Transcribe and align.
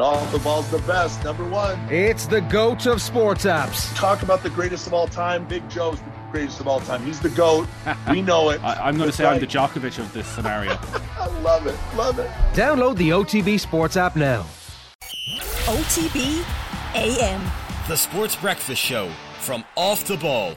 Off 0.00 0.32
the 0.32 0.38
ball's 0.38 0.70
the 0.70 0.78
best, 0.78 1.22
number 1.24 1.46
one. 1.46 1.78
It's 1.90 2.26
the 2.26 2.40
GOAT 2.40 2.86
of 2.86 3.02
sports 3.02 3.44
apps. 3.44 3.94
Talk 3.94 4.22
about 4.22 4.42
the 4.42 4.48
greatest 4.50 4.86
of 4.86 4.94
all 4.94 5.06
time. 5.06 5.46
Big 5.46 5.68
Joe's 5.68 6.00
the 6.00 6.10
greatest 6.32 6.58
of 6.58 6.66
all 6.66 6.80
time. 6.80 7.04
He's 7.04 7.20
the 7.20 7.28
GOAT. 7.28 7.66
We 8.08 8.22
know 8.22 8.48
it. 8.50 8.60
I, 8.64 8.88
am 8.88 8.96
going 8.96 9.10
to 9.10 9.16
say 9.16 9.24
right. 9.24 9.34
I'm 9.34 9.40
the 9.40 9.46
Djokovic 9.46 9.98
of 9.98 10.10
this 10.14 10.26
scenario. 10.26 10.72
I 11.18 11.26
love 11.42 11.66
it. 11.66 11.76
Love 11.96 12.18
it. 12.18 12.30
Download 12.54 12.96
the 12.96 13.10
OTB 13.10 13.60
Sports 13.60 13.96
app 13.98 14.16
now. 14.16 14.46
OTB 15.66 16.44
AM. 16.94 17.42
The 17.86 17.96
Sports 17.96 18.36
Breakfast 18.36 18.80
Show 18.80 19.10
from 19.40 19.64
Off 19.76 20.06
the 20.06 20.16
Ball. 20.16 20.54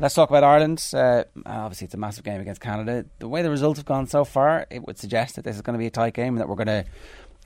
Let's 0.00 0.14
talk 0.14 0.30
about 0.30 0.44
Ireland. 0.44 0.84
Uh, 0.94 1.24
obviously, 1.44 1.86
it's 1.86 1.94
a 1.94 1.98
massive 1.98 2.24
game 2.24 2.40
against 2.40 2.60
Canada. 2.60 3.04
The 3.18 3.28
way 3.28 3.42
the 3.42 3.50
results 3.50 3.78
have 3.78 3.86
gone 3.86 4.06
so 4.06 4.24
far, 4.24 4.66
it 4.70 4.86
would 4.86 4.96
suggest 4.96 5.36
that 5.36 5.44
this 5.44 5.56
is 5.56 5.62
going 5.62 5.74
to 5.74 5.78
be 5.78 5.86
a 5.86 5.90
tight 5.90 6.14
game 6.14 6.34
and 6.34 6.38
that 6.38 6.48
we're 6.48 6.54
going 6.54 6.68
to 6.68 6.84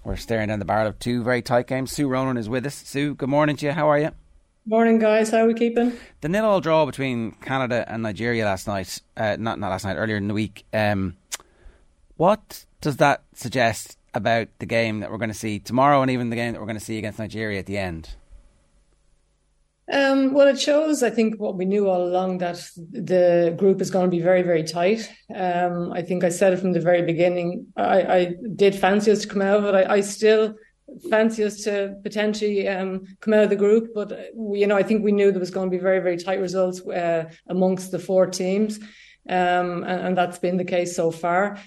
we're 0.05 0.16
staring 0.16 0.48
down 0.48 0.59
the 0.59 0.64
barrel 0.64 0.89
of 0.89 0.98
two 0.98 1.23
very 1.23 1.43
tight 1.43 1.66
games. 1.66 1.93
Sue 1.93 2.09
Ronan 2.09 2.36
is 2.36 2.49
with 2.49 2.67
us. 2.67 2.75
Sue, 2.75 3.14
good 3.14 3.29
morning 3.29 3.57
to 3.57 3.67
you. 3.67 3.72
How 3.72 3.89
are 3.89 3.99
you? 3.99 4.11
Morning, 4.64 4.99
guys. 4.99 5.31
How 5.31 5.39
are 5.39 5.46
we 5.46 5.54
keeping? 5.54 5.93
The 6.21 6.29
nil-all 6.29 6.61
draw 6.61 6.86
between 6.86 7.32
Canada 7.32 7.85
and 7.89 8.03
Nigeria 8.03 8.45
last 8.45 8.67
night, 8.67 9.00
uh, 9.17 9.36
not 9.39 9.59
not 9.59 9.71
last 9.71 9.85
night, 9.85 9.96
earlier 9.96 10.17
in 10.17 10.29
the 10.29 10.35
week. 10.35 10.64
Um, 10.73 11.17
what 12.17 12.64
does 12.81 12.99
that 12.99 13.23
suggest 13.35 13.99
about 14.14 14.49
the 14.59 14.67
game 14.67 15.00
that 15.00 15.11
we're 15.11 15.18
going 15.18 15.31
to 15.31 15.35
see 15.35 15.59
tomorrow, 15.59 16.00
and 16.03 16.11
even 16.11 16.31
the 16.31 16.37
game 16.37 16.53
that 16.53 16.61
we're 16.61 16.67
going 16.67 16.79
to 16.79 16.84
see 16.84 16.98
against 16.98 17.18
Nigeria 17.18 17.59
at 17.59 17.67
the 17.67 17.79
end? 17.79 18.11
Um, 19.91 20.32
well, 20.32 20.46
it 20.46 20.61
shows, 20.61 21.03
I 21.03 21.11
think, 21.11 21.41
what 21.41 21.57
we 21.57 21.64
knew 21.64 21.89
all 21.89 22.04
along 22.04 22.39
that 22.39 22.64
the 22.77 23.54
group 23.59 23.81
is 23.81 23.90
going 23.90 24.07
to 24.07 24.17
be 24.17 24.23
very, 24.23 24.43
very 24.43 24.63
tight. 24.63 25.11
Um, 25.35 25.93
I 25.93 26.03
think 26.03 26.23
I 26.23 26.29
said 26.29 26.53
it 26.53 26.61
from 26.61 26.73
the 26.73 26.81
very 26.81 27.03
beginning. 27.03 27.67
I, 27.77 28.03
I 28.03 28.35
did 28.54 28.75
fancy 28.75 29.11
us 29.11 29.23
to 29.23 29.29
come 29.29 29.43
out 29.43 29.63
but. 29.63 29.75
I, 29.75 29.95
I 29.95 30.00
still 30.00 30.54
fancy 31.11 31.45
us 31.45 31.63
to 31.64 31.96
potentially 32.03 32.69
um, 32.69 33.06
come 33.20 33.34
out 33.34 33.45
of 33.45 33.50
the 33.50 33.56
group, 33.56 33.91
but 33.95 34.31
you 34.53 34.67
know, 34.67 34.77
I 34.77 34.83
think 34.83 35.03
we 35.03 35.12
knew 35.12 35.31
there 35.31 35.41
was 35.41 35.51
going 35.51 35.71
to 35.71 35.77
be 35.77 35.83
very, 35.83 36.01
very 36.01 36.17
tight 36.17 36.41
results 36.41 36.81
uh, 36.87 37.31
amongst 37.49 37.91
the 37.91 37.99
four 37.99 38.27
teams, 38.27 38.78
um, 39.28 39.84
and, 39.84 40.01
and, 40.06 40.19
that's 40.19 40.39
been 40.39 40.56
the 40.56 40.65
case 40.65 40.95
so 40.97 41.11
far. 41.11 41.59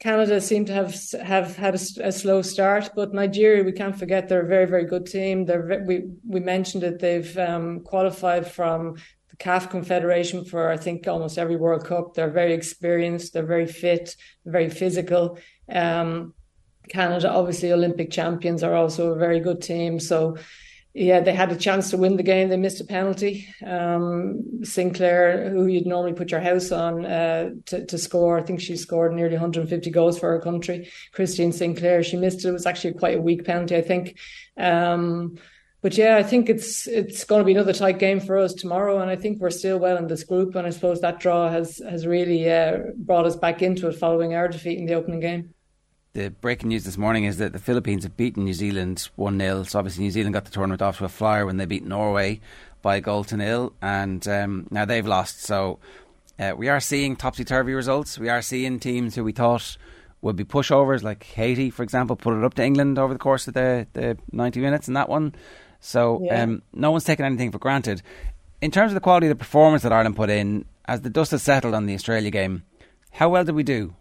Canada 0.00 0.40
seem 0.40 0.64
to 0.64 0.72
have 0.72 0.94
have 1.22 1.56
had 1.56 1.74
a, 1.74 2.08
a, 2.08 2.10
slow 2.10 2.40
start, 2.40 2.90
but 2.96 3.12
Nigeria 3.12 3.62
we 3.62 3.72
can't 3.72 3.98
forget 3.98 4.28
they're 4.28 4.46
a 4.46 4.48
very 4.48 4.64
very 4.64 4.86
good 4.86 5.04
team. 5.04 5.44
They're 5.44 5.84
we 5.86 6.04
we 6.26 6.40
mentioned 6.40 6.82
it. 6.84 6.98
They've 6.98 7.36
um, 7.36 7.80
qualified 7.80 8.50
from 8.50 8.94
the 9.28 9.36
CAF 9.36 9.68
Confederation 9.68 10.46
for 10.46 10.70
I 10.70 10.78
think 10.78 11.06
almost 11.06 11.36
every 11.36 11.56
World 11.56 11.84
Cup. 11.84 12.14
They're 12.14 12.30
very 12.30 12.54
experienced. 12.54 13.34
They're 13.34 13.44
very 13.44 13.66
fit. 13.66 14.16
Very 14.46 14.70
physical. 14.70 15.38
Um, 15.70 16.32
Canada 16.88 17.30
obviously 17.30 17.70
Olympic 17.70 18.10
champions 18.10 18.62
are 18.62 18.74
also 18.74 19.12
a 19.12 19.18
very 19.18 19.38
good 19.38 19.60
team. 19.60 20.00
So 20.00 20.38
yeah, 20.92 21.20
they 21.20 21.32
had 21.32 21.52
a 21.52 21.56
chance 21.56 21.90
to 21.90 21.96
win 21.96 22.16
the 22.16 22.22
game. 22.24 22.48
They 22.48 22.56
missed 22.56 22.80
a 22.80 22.84
penalty. 22.84 23.46
Um, 23.64 24.64
Sinclair, 24.64 25.48
who 25.50 25.66
you'd 25.66 25.86
normally 25.86 26.14
put 26.14 26.32
your 26.32 26.40
house 26.40 26.72
on 26.72 27.06
uh, 27.06 27.50
to, 27.66 27.86
to 27.86 27.96
score, 27.98 28.38
I 28.38 28.42
think 28.42 28.60
she 28.60 28.76
scored 28.76 29.14
nearly 29.14 29.34
150 29.34 29.90
goals 29.90 30.18
for 30.18 30.30
her 30.32 30.40
country. 30.40 30.90
Christine 31.12 31.52
Sinclair, 31.52 32.02
she 32.02 32.16
missed 32.16 32.44
it. 32.44 32.48
It 32.48 32.52
was 32.52 32.66
actually 32.66 32.94
quite 32.94 33.18
a 33.18 33.22
weak 33.22 33.44
penalty, 33.44 33.76
I 33.76 33.82
think. 33.82 34.18
Um, 34.56 35.36
but 35.80 35.96
yeah, 35.96 36.16
I 36.16 36.24
think 36.24 36.50
it's 36.50 36.86
it's 36.86 37.24
going 37.24 37.40
to 37.40 37.46
be 37.46 37.52
another 37.52 37.72
tight 37.72 37.98
game 37.98 38.20
for 38.20 38.36
us 38.36 38.52
tomorrow, 38.52 38.98
and 38.98 39.10
I 39.10 39.16
think 39.16 39.40
we're 39.40 39.50
still 39.50 39.78
well 39.78 39.96
in 39.96 40.08
this 40.08 40.24
group. 40.24 40.54
And 40.54 40.66
I 40.66 40.70
suppose 40.70 41.00
that 41.00 41.20
draw 41.20 41.48
has 41.48 41.80
has 41.88 42.06
really 42.06 42.50
uh, 42.50 42.78
brought 42.96 43.24
us 43.24 43.36
back 43.36 43.62
into 43.62 43.88
it 43.88 43.96
following 43.96 44.34
our 44.34 44.48
defeat 44.48 44.78
in 44.78 44.86
the 44.86 44.94
opening 44.94 45.20
game 45.20 45.54
the 46.12 46.30
breaking 46.30 46.68
news 46.68 46.84
this 46.84 46.98
morning 46.98 47.24
is 47.24 47.38
that 47.38 47.52
the 47.52 47.58
Philippines 47.58 48.02
have 48.02 48.16
beaten 48.16 48.44
New 48.44 48.54
Zealand 48.54 49.08
1 49.16 49.38
0. 49.38 49.62
So 49.62 49.78
obviously, 49.78 50.04
New 50.04 50.10
Zealand 50.10 50.34
got 50.34 50.44
the 50.44 50.50
tournament 50.50 50.82
off 50.82 50.98
to 50.98 51.04
a 51.04 51.08
flyer 51.08 51.46
when 51.46 51.56
they 51.56 51.66
beat 51.66 51.84
Norway 51.84 52.40
by 52.82 52.96
a 52.96 53.00
goal 53.00 53.24
to 53.24 53.36
nil, 53.36 53.72
and 53.80 54.26
um, 54.26 54.66
now 54.70 54.84
they've 54.84 55.06
lost. 55.06 55.42
So 55.42 55.78
uh, 56.38 56.54
we 56.56 56.68
are 56.68 56.80
seeing 56.80 57.14
topsy 57.14 57.44
turvy 57.44 57.74
results. 57.74 58.18
We 58.18 58.28
are 58.28 58.42
seeing 58.42 58.80
teams 58.80 59.14
who 59.14 59.22
we 59.22 59.32
thought 59.32 59.76
would 60.22 60.36
be 60.36 60.44
pushovers, 60.44 61.02
like 61.02 61.22
Haiti, 61.22 61.70
for 61.70 61.82
example, 61.82 62.16
put 62.16 62.36
it 62.36 62.44
up 62.44 62.54
to 62.54 62.64
England 62.64 62.98
over 62.98 63.12
the 63.12 63.18
course 63.18 63.46
of 63.48 63.54
the, 63.54 63.86
the 63.92 64.18
90 64.32 64.60
minutes 64.60 64.88
in 64.88 64.94
that 64.94 65.08
one. 65.08 65.34
So 65.80 66.20
yeah. 66.24 66.42
um, 66.42 66.62
no 66.72 66.90
one's 66.90 67.04
taken 67.04 67.24
anything 67.24 67.52
for 67.52 67.58
granted. 67.58 68.02
In 68.60 68.70
terms 68.70 68.90
of 68.90 68.94
the 68.94 69.00
quality 69.00 69.28
of 69.28 69.30
the 69.30 69.36
performance 69.36 69.82
that 69.82 69.92
Ireland 69.92 70.16
put 70.16 70.28
in, 70.28 70.66
as 70.84 71.00
the 71.00 71.08
dust 71.08 71.30
has 71.30 71.42
settled 71.42 71.74
on 71.74 71.86
the 71.86 71.94
Australia 71.94 72.30
game, 72.30 72.64
how 73.12 73.28
well 73.30 73.44
did 73.44 73.54
we 73.54 73.62
do? 73.62 73.94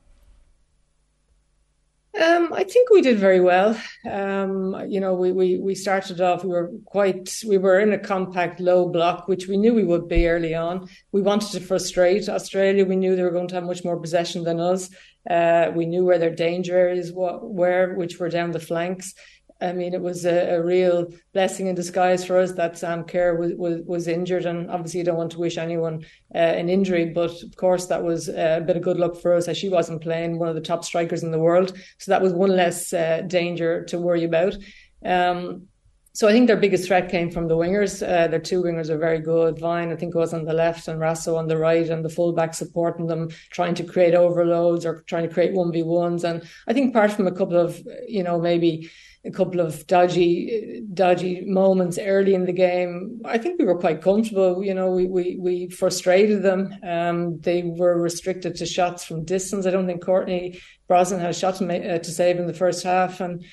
Um, 2.16 2.52
I 2.54 2.64
think 2.64 2.90
we 2.90 3.02
did 3.02 3.20
very 3.20 3.40
well. 3.40 3.80
Um, 4.10 4.76
you 4.90 5.00
know, 5.00 5.14
we, 5.14 5.32
we 5.32 5.60
we 5.60 5.76
started 5.76 6.20
off. 6.22 6.44
We 6.44 6.50
were 6.50 6.72
quite. 6.86 7.32
We 7.48 7.58
were 7.58 7.80
in 7.80 7.94
a 7.94 8.00
compact 8.00 8.60
low 8.60 8.90
block, 8.90 9.28
which 9.28 9.48
we 9.48 9.58
knew 9.58 9.76
we 9.76 9.84
would 9.84 10.08
be 10.08 10.28
early 10.28 10.56
on. 10.56 10.90
We 11.12 11.22
wanted 11.22 11.52
to 11.52 11.60
frustrate 11.60 12.28
Australia. 12.28 12.84
We 12.84 12.96
knew 12.96 13.16
they 13.16 13.24
were 13.24 13.30
going 13.32 13.48
to 13.50 13.56
have 13.56 13.64
much 13.64 13.86
more 13.86 14.00
possession 14.00 14.44
than 14.44 14.60
us. 14.60 14.90
Uh, 15.30 15.72
we 15.76 15.86
knew 15.86 16.04
where 16.04 16.18
their 16.18 16.34
danger 16.34 16.76
areas 16.76 17.12
were, 17.14 17.94
which 17.94 18.20
were 18.20 18.30
down 18.30 18.52
the 18.52 18.60
flanks. 18.60 19.14
I 19.62 19.74
mean, 19.74 19.94
it 19.94 20.02
was 20.02 20.26
a, 20.26 20.56
a, 20.56 20.64
real 20.64 21.12
blessing 21.34 21.68
in 21.68 21.76
disguise 21.76 22.24
for 22.24 22.38
us 22.38 22.54
that 22.54 22.78
Sam 22.78 23.04
Kerr 23.04 23.36
was, 23.36 23.54
was, 23.56 23.82
was 23.86 24.08
injured, 24.08 24.46
and 24.46 24.72
obviously 24.72 25.00
you 25.00 25.04
don't 25.04 25.18
want 25.18 25.32
to 25.34 25.40
wish 25.40 25.58
anyone 25.58 26.06
uh, 26.34 26.38
an 26.38 26.70
injury, 26.70 27.06
but 27.08 27.32
of 27.44 27.56
course 27.58 27.88
that 27.88 28.04
was 28.04 28.30
a 28.30 28.64
bit 28.66 28.78
of 28.78 28.84
good 28.84 28.98
luck 28.98 29.18
for 29.18 29.34
us 29.34 29.48
as 29.50 29.58
she 29.58 29.68
wasn't 29.68 30.02
playing 30.02 30.40
one 30.40 30.48
of 30.48 30.56
the 30.56 30.62
top 30.62 30.86
strikers 30.86 31.24
in 31.24 31.32
the 31.32 31.40
world, 31.40 31.78
so 31.98 32.12
that 32.12 32.22
was 32.22 32.32
one 32.32 32.56
less 32.56 32.94
uh, 32.94 33.22
danger 33.28 33.84
to 33.86 33.98
worry 33.98 34.24
about. 34.24 34.56
Um, 35.04 35.68
so 36.14 36.28
I 36.28 36.32
think 36.32 36.48
their 36.48 36.58
biggest 36.58 36.88
threat 36.88 37.10
came 37.10 37.30
from 37.30 37.48
the 37.48 37.56
wingers. 37.56 38.02
Uh, 38.02 38.28
their 38.28 38.40
two 38.40 38.64
wingers 38.64 38.90
are 38.90 38.98
very 38.98 39.20
good. 39.20 39.60
Vine, 39.60 39.92
I 39.92 39.96
think, 39.96 40.16
was 40.16 40.34
on 40.34 40.46
the 40.46 40.54
left, 40.54 40.88
and 40.88 41.00
Raso 41.00 41.38
on 41.38 41.48
the 41.48 41.58
right, 41.58 41.88
and 41.88 42.04
the 42.04 42.10
fullback 42.10 42.54
supporting 42.54 43.08
them, 43.08 43.30
trying 43.52 43.76
to 43.76 43.84
create 43.84 44.16
overloads 44.16 44.86
or 44.86 45.02
trying 45.04 45.28
to 45.28 45.34
create 45.34 45.54
one 45.54 45.72
v 45.72 45.84
ones. 45.84 46.24
And 46.24 46.44
I 46.68 46.74
think 46.74 46.90
apart 46.90 47.12
from 47.12 47.28
a 47.28 47.32
couple 47.32 47.58
of, 47.58 47.80
you 48.08 48.24
know, 48.24 48.40
maybe 48.40 48.90
a 49.26 49.32
couple 49.32 49.60
of 49.60 49.86
dodgy 49.88 50.82
dodgy 50.94 51.44
moments 51.46 52.00
early 52.00 52.34
in 52.34 52.46
the 52.46 52.54
game. 52.54 53.22
I 53.26 53.38
think 53.38 53.60
we 53.60 53.66
were 53.66 53.78
quite 53.78 54.02
comfortable. 54.02 54.64
You 54.64 54.74
know, 54.74 54.92
we 54.92 55.08
we 55.08 55.38
we 55.40 55.70
frustrated 55.70 56.42
them. 56.42 56.74
Um, 56.84 57.40
they 57.42 57.64
were 57.64 58.02
restricted 58.02 58.56
to 58.56 58.66
shots 58.66 59.04
from 59.04 59.26
distance. 59.26 59.66
I 59.66 59.72
don't 59.72 59.88
think 59.88 60.04
Courtney 60.04 60.60
Brosnan 60.88 61.20
had 61.20 61.32
a 61.32 61.34
shot 61.34 61.56
to, 61.58 61.66
make, 61.66 61.84
uh, 61.84 62.00
to 62.00 62.12
save 62.12 62.40
in 62.40 62.48
the 62.48 62.54
first 62.54 62.84
half, 62.84 63.20
and 63.20 63.44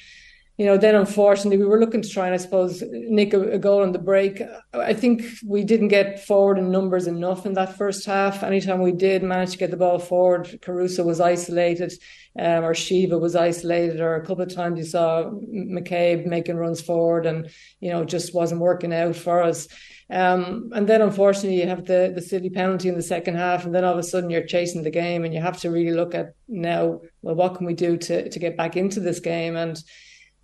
you 0.57 0.65
know, 0.65 0.79
then 0.79 0.95
unfortunately 0.95 1.59
we 1.59 1.67
were 1.67 1.79
looking 1.79 2.01
to 2.01 2.09
try 2.09 2.27
and 2.27 2.35
I 2.35 2.39
suppose 2.39 2.83
nick 2.91 3.35
a, 3.35 3.53
a, 3.53 3.59
goal 3.59 3.83
on 3.83 3.93
the 3.93 3.99
break. 3.99 4.41
I 4.73 4.95
think 4.95 5.25
we 5.45 5.65
didn't 5.65 5.89
get 5.89 6.25
forward 6.25 6.57
in 6.59 6.71
numbers 6.71 7.07
enough 7.07 7.45
in 7.45 7.53
that 7.55 7.77
first 7.77 8.07
half. 8.07 8.43
Anytime 8.43 8.81
we 8.81 8.93
did 8.93 9.23
manage 9.23 9.53
to 9.53 9.59
get 9.59 9.71
the 9.71 9.77
ball 9.77 9.99
forward, 9.99 10.47
Carusa 10.63 11.05
was 11.05 11.21
isolated, 11.21 11.93
um, 12.39 12.65
or 12.65 12.73
Sheva 12.73 13.21
was 13.21 13.37
isolated, 13.37 14.01
or 14.01 14.15
a 14.15 14.25
couple 14.25 14.45
of 14.45 14.55
times 14.55 14.79
you 14.79 14.85
saw 14.85 15.25
McCabe 15.25 16.25
making 16.25 16.57
runs 16.57 16.81
forward, 16.81 17.27
and 17.27 17.51
you 17.81 17.91
know 17.91 18.05
just 18.07 18.35
wasn't 18.35 18.63
working 18.63 18.95
out 18.95 19.17
for 19.17 19.43
us. 19.43 19.69
Um, 20.09 20.71
and 20.73 20.89
then 20.89 21.03
unfortunately 21.03 21.61
you 21.61 21.69
have 21.69 21.85
the 21.85 22.13
the 22.15 22.23
silly 22.23 22.49
penalty 22.49 22.89
in 22.89 22.95
the 22.95 23.03
second 23.03 23.35
half, 23.35 23.67
and 23.67 23.75
then 23.75 23.85
all 23.85 23.93
of 23.93 23.99
a 23.99 24.03
sudden 24.03 24.31
you're 24.31 24.47
chasing 24.47 24.85
the 24.85 24.91
game, 24.91 25.27
and 25.27 25.35
you 25.35 25.41
have 25.43 25.61
to 25.61 25.71
really 25.71 25.95
look 25.95 26.15
at 26.15 26.35
now. 26.49 27.01
Well, 27.21 27.35
what 27.35 27.57
can 27.57 27.67
we 27.67 27.75
do 27.75 27.99
to 27.99 28.31
to 28.31 28.39
get 28.39 28.57
back 28.57 28.75
into 28.75 29.01
this 29.01 29.21
game 29.21 29.55
and 29.55 29.79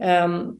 um, 0.02 0.58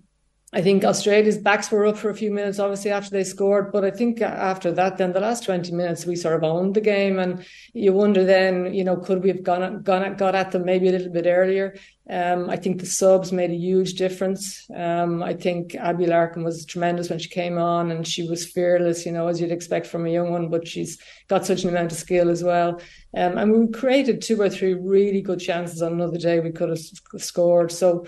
I 0.54 0.60
think 0.60 0.84
Australia's 0.84 1.38
backs 1.38 1.70
were 1.70 1.86
up 1.86 1.97
for 1.97 2.10
a 2.10 2.14
few 2.14 2.30
minutes, 2.30 2.58
obviously, 2.58 2.91
after 2.91 3.08
they 3.08 3.25
scored. 3.25 3.72
But 3.72 3.86
I 3.86 3.91
think 3.91 4.20
after 4.20 4.70
that, 4.72 4.98
then 4.98 5.14
the 5.14 5.20
last 5.20 5.44
20 5.44 5.72
minutes, 5.72 6.04
we 6.04 6.14
sort 6.14 6.36
of 6.36 6.44
owned 6.44 6.75
the 6.75 6.82
game. 6.82 7.19
And 7.19 7.47
you 7.72 7.94
wonder 7.94 8.22
then, 8.22 8.75
you 8.75 8.84
know, 8.84 8.98
could 8.98 9.22
we 9.22 9.31
have 9.31 9.42
gone, 9.42 9.82
gone 9.82 10.14
got 10.16 10.34
at 10.34 10.50
them 10.50 10.66
maybe 10.66 10.88
a 10.88 10.92
little 10.92 11.10
bit 11.10 11.25
earlier? 11.26 11.75
Um, 12.10 12.50
I 12.50 12.56
think 12.56 12.81
the 12.81 12.86
subs 12.86 13.32
made 13.32 13.50
a 13.50 13.54
huge 13.54 13.94
difference. 13.94 14.66
Um, 14.76 15.22
I 15.22 15.32
think 15.32 15.75
Abbie 15.75 16.05
Larkin 16.05 16.44
was 16.44 16.66
tremendous 16.66 17.08
when 17.08 17.19
she 17.19 17.31
came 17.31 17.56
on 17.56 17.90
and 17.90 18.06
she 18.06 18.28
was 18.28 18.44
fearless, 18.44 19.06
you 19.06 19.12
know, 19.12 19.28
as 19.28 19.40
you'd 19.40 19.52
expect 19.52 19.87
from 19.87 20.05
a 20.05 20.11
young 20.11 20.32
one, 20.32 20.50
but 20.50 20.69
she's 20.69 20.99
got 21.28 21.46
such 21.46 21.62
an 21.62 21.70
amount 21.70 21.93
of 21.93 21.99
skill 21.99 22.28
as 22.28 22.44
well. 22.44 22.78
Um, 23.16 23.38
and 23.38 23.52
we 23.52 23.69
created 23.69 24.20
two 24.20 24.38
or 24.38 24.50
three 24.50 24.75
really 24.75 25.22
good 25.22 25.40
chances 25.40 25.81
on 25.81 25.94
another 25.94 26.19
day 26.19 26.40
we 26.40 26.52
could 26.52 26.69
have 26.69 26.81
scored. 27.22 27.72
So, 27.72 28.05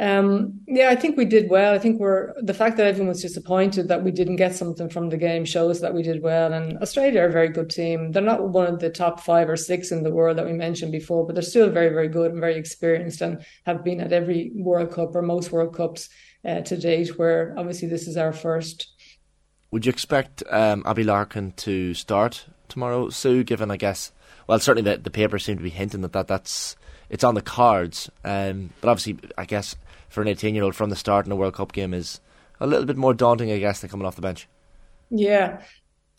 um, 0.00 0.60
yeah, 0.66 0.88
I 0.88 0.96
think 0.96 1.18
we 1.18 1.26
did 1.26 1.50
well. 1.50 1.74
I 1.74 1.78
think 1.78 2.00
we're 2.00 2.32
the 2.40 2.54
fact 2.54 2.78
that 2.78 2.86
everyone 2.86 3.08
was 3.08 3.20
disappointed 3.20 3.88
that 3.88 4.02
we 4.02 4.10
didn't 4.10 4.36
get 4.36 4.54
something 4.54 4.88
from 4.88 5.10
the 5.10 5.18
game 5.18 5.44
shows 5.44 5.80
that 5.82 5.92
we 5.92 6.02
did 6.02 6.22
well. 6.22 6.52
And 6.52 6.78
Australia 6.78 7.20
are 7.20 7.26
a 7.26 7.32
very 7.32 7.50
good 7.50 7.68
team. 7.68 8.12
They're 8.12 8.22
not 8.22 8.48
one 8.48 8.66
of 8.66 8.80
the 8.80 8.88
top 8.88 9.20
five 9.20 9.50
or 9.50 9.56
six 9.56 9.92
in 9.92 10.02
the 10.02 10.10
world 10.10 10.38
that 10.38 10.46
we 10.46 10.54
mentioned 10.54 10.92
before, 10.92 11.26
but 11.26 11.34
they're 11.34 11.42
still 11.42 11.68
very, 11.68 11.90
very 11.90 12.08
good 12.08 12.32
and 12.32 12.40
very 12.40 12.56
experienced 12.56 13.20
and 13.20 13.44
have 13.66 13.84
been 13.84 14.00
at 14.00 14.14
every 14.14 14.50
World 14.54 14.92
Cup 14.92 15.14
or 15.14 15.20
most 15.20 15.52
World 15.52 15.74
Cups 15.74 16.08
uh, 16.46 16.62
to 16.62 16.76
date. 16.76 17.18
Where 17.18 17.54
obviously 17.58 17.88
this 17.88 18.08
is 18.08 18.16
our 18.16 18.32
first. 18.32 18.88
Would 19.72 19.84
you 19.84 19.90
expect 19.90 20.42
um, 20.50 20.82
Abbie 20.86 21.04
Larkin 21.04 21.52
to 21.58 21.92
start 21.92 22.46
tomorrow, 22.68 23.10
Sue? 23.10 23.44
Given, 23.44 23.70
I 23.70 23.76
guess, 23.76 24.10
well, 24.46 24.58
certainly 24.58 24.90
the 24.90 24.96
the 24.96 25.10
papers 25.10 25.44
seem 25.44 25.58
to 25.58 25.62
be 25.62 25.70
hinting 25.70 26.00
that, 26.00 26.12
that 26.12 26.28
that's 26.28 26.76
it's 27.10 27.24
on 27.24 27.34
the 27.34 27.42
cards. 27.42 28.10
Um, 28.24 28.70
but 28.80 28.88
obviously, 28.88 29.18
I 29.36 29.44
guess 29.44 29.76
for 30.12 30.22
an 30.22 30.28
18 30.28 30.54
year 30.54 30.64
old 30.64 30.74
from 30.74 30.90
the 30.90 30.96
start 30.96 31.26
in 31.26 31.32
a 31.32 31.36
World 31.36 31.54
Cup 31.54 31.72
game 31.72 31.94
is 31.94 32.20
a 32.60 32.66
little 32.66 32.86
bit 32.86 32.96
more 32.96 33.14
daunting, 33.14 33.50
I 33.50 33.58
guess, 33.58 33.80
than 33.80 33.90
coming 33.90 34.06
off 34.06 34.16
the 34.16 34.22
bench. 34.22 34.46
Yeah, 35.10 35.62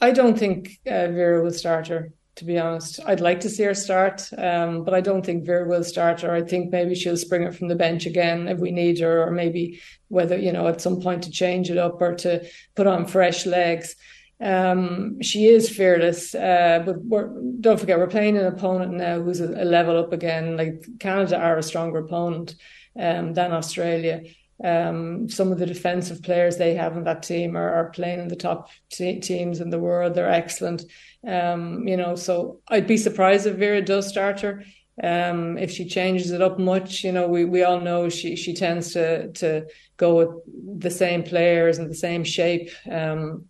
I 0.02 0.12
don't 0.12 0.38
think 0.38 0.80
uh, 0.86 1.08
Vera 1.08 1.44
will 1.44 1.52
start 1.52 1.88
her. 1.88 2.12
To 2.38 2.46
be 2.46 2.58
honest, 2.58 3.00
I'd 3.06 3.20
like 3.20 3.42
to 3.42 3.50
see 3.50 3.62
her 3.64 3.76
start, 3.76 4.28
um, 4.40 4.84
but 4.84 4.96
I 4.96 5.02
don't 5.02 5.24
think 5.24 5.46
Vera 5.46 5.68
will 5.68 5.84
start 5.84 6.22
her. 6.22 6.34
I 6.34 6.42
think 6.42 6.72
maybe 6.72 6.96
she'll 6.96 7.16
spring 7.16 7.44
it 7.44 7.54
from 7.54 7.68
the 7.68 7.76
bench 7.76 8.08
again 8.08 8.48
if 8.48 8.58
we 8.58 8.72
need 8.72 9.00
her, 9.02 9.22
or 9.22 9.30
maybe 9.30 9.80
whether 10.08 10.36
you 10.36 10.52
know 10.52 10.68
at 10.68 10.82
some 10.82 11.00
point 11.00 11.24
to 11.24 11.32
change 11.32 11.70
it 11.70 11.78
up 11.78 12.02
or 12.02 12.16
to 12.16 12.44
put 12.74 12.88
on 12.88 13.06
fresh 13.06 13.46
legs. 13.46 13.96
Um, 14.42 15.22
she 15.22 15.46
is 15.46 15.70
fearless, 15.70 16.34
uh, 16.34 16.82
but 16.84 17.62
don't 17.62 17.80
forget 17.80 18.00
we're 18.00 18.08
playing 18.08 18.38
an 18.38 18.48
opponent 18.48 18.94
now 18.94 19.22
who's 19.22 19.40
a, 19.40 19.46
a, 19.46 19.64
level 19.64 19.98
up 19.98 20.12
again. 20.12 20.58
Like 20.58 20.86
Canada 21.00 21.38
are 21.38 21.60
a 21.60 21.64
stronger 21.64 22.00
opponent 22.00 22.56
um, 23.00 23.34
than 23.34 23.52
Australia. 23.52 24.24
Um, 24.64 25.28
some 25.30 25.52
of 25.52 25.60
the 25.60 25.66
defensive 25.66 26.22
players 26.22 26.58
they 26.58 26.76
have 26.76 26.96
in 26.96 27.04
that 27.04 27.24
team 27.24 27.58
are, 27.58 27.74
are 27.74 27.90
playing 27.90 28.20
in 28.20 28.28
the 28.28 28.36
top 28.36 28.70
t- 28.90 29.20
teams 29.20 29.60
in 29.60 29.70
the 29.70 29.80
world. 29.80 30.14
They're 30.14 30.30
excellent. 30.30 30.86
Um, 31.28 31.88
you 31.88 31.98
know, 31.98 32.16
so 32.16 32.62
I'd 32.68 32.88
be 32.88 32.98
surprised 32.98 33.46
if 33.46 33.56
Vera 33.58 33.82
does 33.82 34.08
start 34.08 34.42
her. 34.42 34.64
Um, 35.02 35.58
if 35.58 35.72
she 35.72 35.86
changes 35.86 36.32
it 36.32 36.42
up 36.42 36.60
much, 36.60 37.04
you 37.04 37.12
know, 37.12 37.28
we, 37.28 37.46
we 37.46 37.64
all 37.64 37.80
know 37.80 38.10
she 38.10 38.36
she 38.36 38.54
tends 38.54 38.94
to 38.94 39.32
to 39.34 39.66
go 39.98 40.16
with 40.16 40.80
the 40.80 40.92
same 40.92 41.24
players 41.24 41.80
and 41.80 41.90
the 41.90 41.96
same 41.96 42.24
shape. 42.24 42.70
Um, 42.90 43.46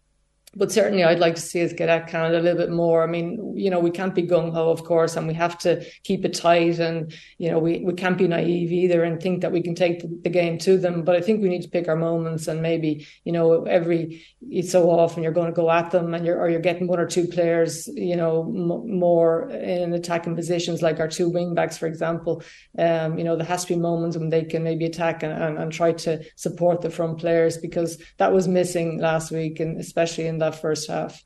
but 0.55 0.71
certainly 0.71 1.03
I'd 1.03 1.19
like 1.19 1.35
to 1.35 1.41
see 1.41 1.63
us 1.63 1.73
get 1.73 1.89
at 1.89 2.07
Canada 2.07 2.39
a 2.39 2.41
little 2.41 2.57
bit 2.57 2.71
more. 2.71 3.03
I 3.03 3.07
mean, 3.07 3.53
you 3.55 3.69
know, 3.69 3.79
we 3.79 3.89
can't 3.89 4.13
be 4.13 4.23
gung 4.23 4.53
ho, 4.53 4.69
of 4.69 4.83
course, 4.83 5.15
and 5.15 5.27
we 5.27 5.33
have 5.33 5.57
to 5.59 5.83
keep 6.03 6.23
it 6.25 6.35
tight, 6.35 6.79
and 6.79 7.13
you 7.39 7.49
know, 7.49 7.59
we, 7.59 7.79
we 7.79 7.93
can't 7.93 8.17
be 8.17 8.27
naive 8.27 8.71
either 8.71 9.03
and 9.03 9.21
think 9.21 9.41
that 9.41 9.51
we 9.51 9.61
can 9.61 9.73
take 9.73 10.01
the, 10.01 10.07
the 10.23 10.29
game 10.29 10.57
to 10.59 10.77
them. 10.77 11.03
But 11.03 11.15
I 11.15 11.21
think 11.21 11.41
we 11.41 11.49
need 11.49 11.63
to 11.63 11.69
pick 11.69 11.87
our 11.87 11.95
moments, 11.95 12.47
and 12.47 12.61
maybe 12.61 13.07
you 13.23 13.31
know, 13.31 13.63
every 13.63 14.25
so 14.67 14.89
often 14.91 15.23
you're 15.23 15.31
going 15.31 15.47
to 15.47 15.53
go 15.53 15.71
at 15.71 15.91
them, 15.91 16.13
and 16.13 16.25
you're 16.25 16.39
or 16.39 16.49
you're 16.49 16.59
getting 16.59 16.87
one 16.87 16.99
or 16.99 17.07
two 17.07 17.27
players, 17.27 17.87
you 17.87 18.15
know, 18.15 18.43
m- 18.43 18.99
more 18.99 19.49
in 19.49 19.93
attacking 19.93 20.35
positions, 20.35 20.81
like 20.83 20.99
our 20.99 21.07
two 21.07 21.29
wing 21.29 21.55
backs, 21.55 21.77
for 21.77 21.87
example. 21.87 22.43
Um, 22.77 23.17
you 23.17 23.23
know, 23.23 23.35
there 23.35 23.47
has 23.47 23.65
to 23.65 23.73
be 23.73 23.79
moments 23.79 24.17
when 24.17 24.29
they 24.29 24.43
can 24.43 24.63
maybe 24.63 24.85
attack 24.85 25.23
and, 25.23 25.33
and, 25.33 25.57
and 25.57 25.71
try 25.71 25.93
to 25.93 26.23
support 26.35 26.81
the 26.81 26.91
front 26.91 27.19
players 27.19 27.57
because 27.57 27.97
that 28.17 28.31
was 28.31 28.47
missing 28.47 28.99
last 28.99 29.31
week, 29.31 29.59
and 29.59 29.79
especially 29.79 30.27
in 30.27 30.42
that 30.43 30.59
first 30.59 30.89
half. 30.89 31.23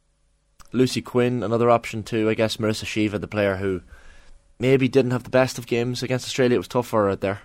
Lucy 0.73 1.01
Quinn, 1.01 1.43
another 1.43 1.69
option 1.69 2.03
too. 2.03 2.29
I 2.29 2.33
guess 2.33 2.57
Marissa 2.57 2.85
Sheva, 2.85 3.19
the 3.19 3.27
player 3.27 3.57
who 3.57 3.81
maybe 4.59 4.87
didn't 4.87 5.11
have 5.11 5.23
the 5.23 5.29
best 5.29 5.57
of 5.57 5.67
games 5.67 6.03
against 6.03 6.25
Australia. 6.25 6.55
It 6.55 6.59
was 6.59 6.67
tough 6.67 6.87
for 6.87 7.03
her 7.03 7.09
out 7.09 7.21
there. 7.21 7.41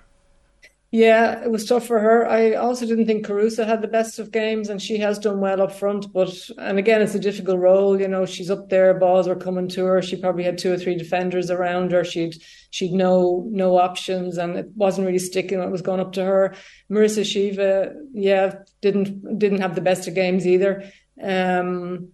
Yeah, 0.95 1.43
it 1.43 1.51
was 1.51 1.65
tough 1.65 1.87
for 1.87 2.01
her. 2.01 2.27
I 2.27 2.53
also 2.53 2.85
didn't 2.85 3.07
think 3.07 3.27
Carusa 3.27 3.67
had 3.67 3.81
the 3.81 3.89
best 3.89 4.19
of 4.19 4.31
games, 4.31 4.69
and 4.69 4.81
she 4.81 4.99
has 4.99 5.19
done 5.19 5.41
well 5.41 5.63
up 5.63 5.73
front. 5.73 6.13
But 6.13 6.35
and 6.59 6.79
again, 6.79 7.01
it's 7.01 7.15
a 7.15 7.19
difficult 7.19 7.61
role. 7.61 7.99
You 7.99 8.09
know, 8.09 8.27
she's 8.27 8.51
up 8.51 8.69
there, 8.69 8.93
balls 8.93 9.27
were 9.27 9.35
coming 9.35 9.69
to 9.69 9.87
her. 9.87 10.03
She 10.03 10.17
probably 10.17 10.45
had 10.45 10.59
two 10.59 10.71
or 10.71 10.77
three 10.77 10.95
defenders 10.95 11.51
around 11.51 11.93
her. 11.93 12.05
She'd 12.05 12.35
she'd 12.73 12.93
no 12.93 13.49
no 13.51 13.79
options, 13.79 14.37
and 14.37 14.55
it 14.55 14.67
wasn't 14.77 15.07
really 15.07 15.19
sticking. 15.19 15.61
It 15.61 15.71
was 15.71 15.81
going 15.81 16.01
up 16.01 16.13
to 16.13 16.25
her. 16.25 16.55
Marissa 16.91 17.23
Sheva, 17.23 17.95
yeah, 18.13 18.57
didn't 18.83 19.39
didn't 19.39 19.63
have 19.63 19.75
the 19.75 19.81
best 19.81 20.07
of 20.09 20.15
games 20.15 20.47
either. 20.47 20.85
Um, 21.21 22.13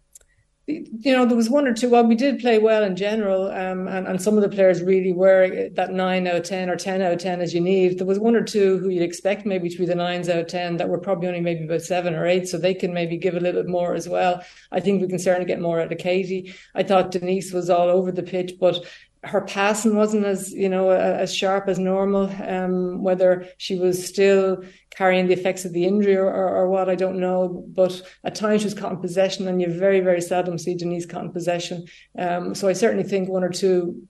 you 0.68 1.16
know, 1.16 1.24
there 1.24 1.36
was 1.36 1.48
one 1.48 1.66
or 1.66 1.72
two. 1.72 1.88
Well, 1.88 2.04
we 2.04 2.14
did 2.14 2.40
play 2.40 2.58
well 2.58 2.84
in 2.84 2.94
general, 2.94 3.50
um, 3.50 3.88
and 3.88 4.06
and 4.06 4.20
some 4.20 4.36
of 4.36 4.42
the 4.42 4.54
players 4.54 4.82
really 4.82 5.12
were 5.12 5.70
that 5.72 5.92
nine 5.92 6.26
out 6.26 6.36
of 6.36 6.42
ten 6.42 6.68
or 6.68 6.76
ten 6.76 7.00
out 7.00 7.12
of 7.14 7.18
ten 7.18 7.40
as 7.40 7.54
you 7.54 7.60
need. 7.62 7.98
There 7.98 8.06
was 8.06 8.18
one 8.18 8.36
or 8.36 8.42
two 8.42 8.76
who 8.76 8.90
you'd 8.90 9.02
expect 9.02 9.46
maybe 9.46 9.70
to 9.70 9.78
be 9.78 9.86
the 9.86 9.94
nines 9.94 10.28
out 10.28 10.40
of 10.40 10.46
ten 10.46 10.76
that 10.76 10.90
were 10.90 10.98
probably 10.98 11.28
only 11.28 11.40
maybe 11.40 11.64
about 11.64 11.80
seven 11.80 12.14
or 12.14 12.26
eight, 12.26 12.48
so 12.48 12.58
they 12.58 12.74
can 12.74 12.92
maybe 12.92 13.16
give 13.16 13.34
a 13.34 13.40
little 13.40 13.62
bit 13.62 13.70
more 13.70 13.94
as 13.94 14.10
well. 14.10 14.42
I 14.70 14.80
think 14.80 15.00
we 15.00 15.08
can 15.08 15.18
certainly 15.18 15.46
get 15.46 15.60
more 15.60 15.80
out 15.80 15.90
of 15.90 15.98
Katie. 15.98 16.54
I 16.74 16.82
thought 16.82 17.12
Denise 17.12 17.50
was 17.50 17.70
all 17.70 17.88
over 17.88 18.12
the 18.12 18.22
pitch, 18.22 18.54
but 18.60 18.84
her 19.24 19.40
passing 19.40 19.96
wasn't 19.96 20.24
as 20.24 20.52
you 20.52 20.68
know 20.68 20.90
as 20.90 21.34
sharp 21.34 21.68
as 21.68 21.78
normal. 21.78 22.30
Um, 22.46 23.02
whether 23.02 23.48
she 23.56 23.76
was 23.76 24.06
still 24.06 24.62
carrying 24.98 25.28
the 25.28 25.38
effects 25.40 25.64
of 25.64 25.72
the 25.72 25.84
injury 25.84 26.16
or, 26.16 26.26
or, 26.26 26.48
or, 26.56 26.68
what, 26.68 26.90
I 26.90 26.96
don't 26.96 27.20
know. 27.20 27.64
But 27.68 28.02
at 28.24 28.34
times 28.34 28.62
she 28.62 28.66
was 28.66 28.74
caught 28.74 28.92
in 28.92 29.00
possession, 29.00 29.46
and 29.48 29.62
you 29.62 29.72
very 29.72 30.00
very 30.00 30.20
seldom 30.20 30.58
see 30.58 30.74
Denise 30.74 31.06
caught 31.06 31.24
in 31.24 31.32
possession. 31.32 31.86
Um, 32.18 32.54
so 32.54 32.68
I 32.68 32.74
certainly 32.74 33.08
think 33.08 33.28
one 33.28 33.44
or 33.44 33.50
two 33.62 34.08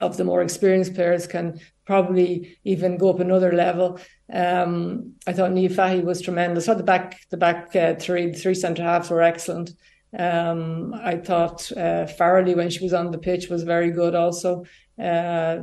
of 0.00 0.16
the 0.16 0.24
more 0.24 0.42
experienced 0.42 0.94
players 0.94 1.26
can 1.26 1.58
probably 1.84 2.58
even 2.64 2.98
go 2.98 3.10
up 3.10 3.20
another 3.20 3.52
level. 3.52 3.98
Um, 4.32 5.14
I 5.26 5.32
thought 5.32 5.50
Niamh 5.50 5.74
Fahey 5.74 6.02
was 6.02 6.20
tremendous. 6.20 6.64
I 6.64 6.66
thought 6.66 6.78
the 6.78 6.84
back 6.84 7.20
the 7.30 7.36
back 7.36 7.74
uh, 7.74 7.94
three 7.94 8.30
the 8.30 8.38
three 8.38 8.54
centre 8.54 8.82
halves 8.82 9.10
were 9.10 9.22
excellent. 9.22 9.70
Um, 10.16 10.94
I 10.94 11.16
thought 11.16 11.70
uh, 11.72 12.06
Farrelly 12.18 12.56
when 12.56 12.70
she 12.70 12.84
was 12.84 12.94
on 12.94 13.10
the 13.10 13.18
pitch 13.18 13.48
was 13.48 13.62
very 13.62 13.90
good. 13.90 14.14
Also, 14.14 14.64
uh, 14.98 15.58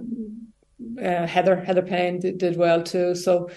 uh, 1.09 1.27
Heather 1.27 1.55
Heather 1.55 1.81
Payne 1.81 2.19
did, 2.19 2.37
did, 2.37 2.57
well 2.57 2.83
too. 2.83 3.15
So, 3.15 3.49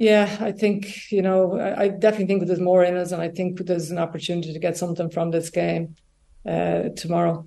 yeah, 0.00 0.38
I 0.40 0.52
think 0.52 1.12
you 1.12 1.20
know 1.20 1.60
I, 1.60 1.82
I, 1.82 1.88
definitely 1.88 2.26
think 2.26 2.46
there's 2.46 2.58
more 2.58 2.82
in 2.82 2.96
us, 2.96 3.12
and 3.12 3.20
I 3.20 3.28
think 3.28 3.58
there's 3.66 3.90
an 3.90 3.98
opportunity 3.98 4.50
to 4.50 4.58
get 4.58 4.78
something 4.78 5.10
from 5.10 5.30
this 5.30 5.50
game 5.50 5.94
uh, 6.48 6.88
tomorrow. 6.96 7.46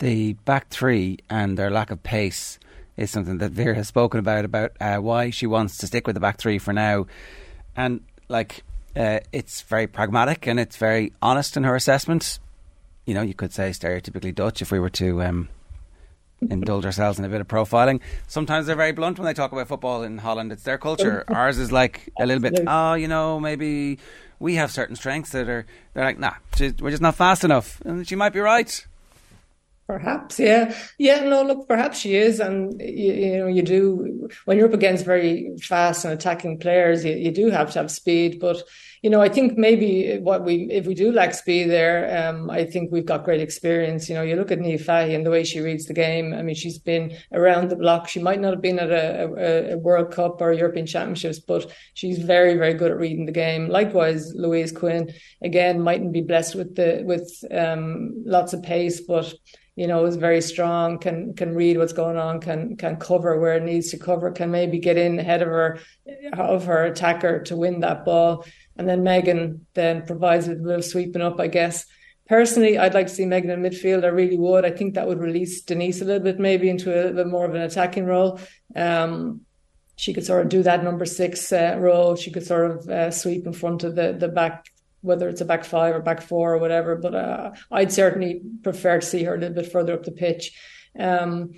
The 0.00 0.32
back 0.44 0.70
three 0.70 1.18
and 1.30 1.56
their 1.56 1.70
lack 1.70 1.92
of 1.92 2.02
pace 2.02 2.58
is 2.96 3.12
something 3.12 3.38
that 3.38 3.52
Vera 3.52 3.76
has 3.76 3.86
spoken 3.86 4.18
about 4.18 4.44
about 4.44 4.72
uh, 4.80 4.96
why 4.96 5.30
she 5.30 5.46
wants 5.46 5.76
to 5.78 5.86
stick 5.86 6.08
with 6.08 6.14
the 6.14 6.20
back 6.20 6.38
three 6.38 6.58
for 6.58 6.72
now, 6.72 7.06
and 7.76 8.00
like 8.28 8.64
uh, 8.96 9.20
it's 9.30 9.60
very 9.62 9.86
pragmatic 9.86 10.48
and 10.48 10.58
it's 10.58 10.76
very 10.76 11.12
honest 11.22 11.56
in 11.56 11.62
her 11.62 11.76
assessment. 11.76 12.40
You 13.04 13.14
know, 13.14 13.22
you 13.22 13.34
could 13.34 13.52
say 13.52 13.70
stereotypically 13.70 14.34
Dutch 14.34 14.62
if 14.62 14.72
we 14.72 14.80
were 14.80 14.90
to 14.90 15.22
um, 15.22 15.48
indulge 16.40 16.84
ourselves 16.84 17.18
in 17.18 17.24
a 17.24 17.28
bit 17.28 17.40
of 17.40 17.48
profiling. 17.48 18.00
Sometimes 18.26 18.66
they're 18.66 18.76
very 18.76 18.92
blunt 18.92 19.18
when 19.18 19.26
they 19.26 19.34
talk 19.34 19.52
about 19.52 19.68
football 19.68 20.02
in 20.02 20.18
Holland. 20.18 20.52
It's 20.52 20.62
their 20.62 20.78
culture. 20.78 21.24
Ours 21.28 21.58
is 21.58 21.72
like 21.72 22.12
a 22.18 22.26
little 22.26 22.42
bit, 22.42 22.60
oh, 22.66 22.94
you 22.94 23.08
know, 23.08 23.40
maybe 23.40 23.98
we 24.38 24.56
have 24.56 24.70
certain 24.70 24.96
strengths 24.96 25.30
that 25.30 25.48
are, 25.48 25.66
they're 25.94 26.04
like, 26.04 26.18
nah, 26.18 26.34
we're 26.58 26.90
just 26.90 27.02
not 27.02 27.14
fast 27.14 27.44
enough. 27.44 27.80
And 27.84 28.06
she 28.06 28.16
might 28.16 28.32
be 28.32 28.40
right. 28.40 28.86
Perhaps, 29.86 30.40
yeah, 30.40 30.74
yeah. 30.98 31.20
No, 31.20 31.42
look, 31.42 31.68
perhaps 31.68 32.00
she 32.00 32.16
is, 32.16 32.40
and 32.40 32.80
you, 32.80 33.12
you, 33.12 33.38
know, 33.38 33.46
you 33.46 33.62
do 33.62 34.28
when 34.44 34.58
you're 34.58 34.66
up 34.66 34.74
against 34.74 35.04
very 35.04 35.56
fast 35.58 36.04
and 36.04 36.12
attacking 36.12 36.58
players, 36.58 37.04
you, 37.04 37.12
you 37.12 37.30
do 37.30 37.50
have 37.50 37.70
to 37.70 37.78
have 37.78 37.90
speed. 37.92 38.40
But 38.40 38.64
you 39.06 39.10
know, 39.10 39.22
I 39.22 39.28
think 39.28 39.56
maybe 39.56 40.18
what 40.18 40.42
we, 40.42 40.68
if 40.68 40.84
we 40.84 40.92
do 40.92 41.12
lack 41.12 41.32
speed 41.32 41.70
there, 41.70 42.28
um, 42.28 42.50
I 42.50 42.64
think 42.64 42.90
we've 42.90 43.06
got 43.06 43.22
great 43.22 43.40
experience. 43.40 44.08
You 44.08 44.16
know, 44.16 44.22
you 44.22 44.34
look 44.34 44.50
at 44.50 44.58
Niamh 44.58 44.80
Fahey 44.80 45.14
and 45.14 45.24
the 45.24 45.30
way 45.30 45.44
she 45.44 45.60
reads 45.60 45.86
the 45.86 45.94
game. 45.94 46.34
I 46.34 46.42
mean, 46.42 46.56
she's 46.56 46.80
been 46.80 47.16
around 47.30 47.68
the 47.68 47.76
block. 47.76 48.08
She 48.08 48.18
might 48.18 48.40
not 48.40 48.50
have 48.54 48.60
been 48.60 48.80
at 48.80 48.90
a, 48.90 49.28
a, 49.36 49.74
a 49.74 49.78
World 49.78 50.10
Cup 50.10 50.40
or 50.40 50.52
European 50.52 50.86
Championships, 50.86 51.38
but 51.38 51.70
she's 51.94 52.18
very, 52.18 52.54
very 52.56 52.74
good 52.74 52.90
at 52.90 52.98
reading 52.98 53.26
the 53.26 53.30
game. 53.30 53.68
Likewise, 53.68 54.34
Louise 54.34 54.72
Quinn 54.72 55.14
again 55.40 55.80
mightn't 55.80 56.12
be 56.12 56.22
blessed 56.22 56.56
with 56.56 56.74
the 56.74 57.02
with 57.04 57.32
um, 57.52 58.24
lots 58.26 58.54
of 58.54 58.64
pace, 58.64 59.02
but 59.02 59.32
you 59.76 59.86
know, 59.86 60.06
is 60.06 60.16
very 60.16 60.40
strong, 60.40 60.98
can 60.98 61.34
can 61.34 61.54
read 61.54 61.76
what's 61.76 61.92
going 61.92 62.16
on, 62.16 62.40
can 62.40 62.76
can 62.76 62.96
cover 62.96 63.38
where 63.38 63.56
it 63.56 63.62
needs 63.62 63.90
to 63.90 63.98
cover, 63.98 64.30
can 64.30 64.50
maybe 64.50 64.78
get 64.78 64.96
in 64.96 65.18
ahead 65.18 65.42
of 65.42 65.48
her 65.48 65.78
of 66.32 66.64
her 66.64 66.86
attacker 66.86 67.42
to 67.42 67.56
win 67.56 67.80
that 67.80 68.04
ball. 68.06 68.44
And 68.78 68.88
then 68.88 69.02
Megan 69.02 69.66
then 69.74 70.06
provides 70.06 70.48
a 70.48 70.54
little 70.54 70.82
sweeping 70.82 71.22
up, 71.22 71.40
I 71.40 71.46
guess. 71.46 71.86
Personally, 72.28 72.76
I'd 72.76 72.94
like 72.94 73.06
to 73.06 73.14
see 73.14 73.24
Megan 73.24 73.50
in 73.50 73.62
midfield. 73.62 74.04
I 74.04 74.08
really 74.08 74.36
would. 74.36 74.64
I 74.64 74.70
think 74.70 74.94
that 74.94 75.06
would 75.06 75.20
release 75.20 75.62
Denise 75.62 76.02
a 76.02 76.04
little 76.04 76.22
bit, 76.22 76.40
maybe 76.40 76.68
into 76.68 76.92
a 76.92 76.96
little 76.96 77.12
bit 77.12 77.28
more 77.28 77.44
of 77.44 77.54
an 77.54 77.62
attacking 77.62 78.04
role. 78.04 78.40
Um, 78.74 79.42
she 79.96 80.12
could 80.12 80.26
sort 80.26 80.42
of 80.42 80.48
do 80.48 80.62
that 80.64 80.84
number 80.84 81.06
six 81.06 81.52
uh, 81.52 81.76
role. 81.78 82.16
She 82.16 82.30
could 82.30 82.46
sort 82.46 82.70
of 82.70 82.88
uh, 82.88 83.10
sweep 83.10 83.46
in 83.46 83.52
front 83.52 83.84
of 83.84 83.94
the 83.94 84.12
the 84.12 84.28
back 84.28 84.66
whether 85.06 85.28
it's 85.28 85.40
a 85.40 85.44
back 85.44 85.64
five 85.64 85.94
or 85.94 86.00
back 86.00 86.20
four 86.20 86.54
or 86.54 86.58
whatever. 86.58 86.96
But 86.96 87.14
uh, 87.14 87.52
I'd 87.70 87.92
certainly 87.92 88.42
prefer 88.62 89.00
to 89.00 89.06
see 89.06 89.22
her 89.22 89.34
a 89.34 89.38
little 89.38 89.54
bit 89.54 89.70
further 89.70 89.94
up 89.94 90.02
the 90.02 90.10
pitch. 90.10 90.52
Um, 90.98 91.52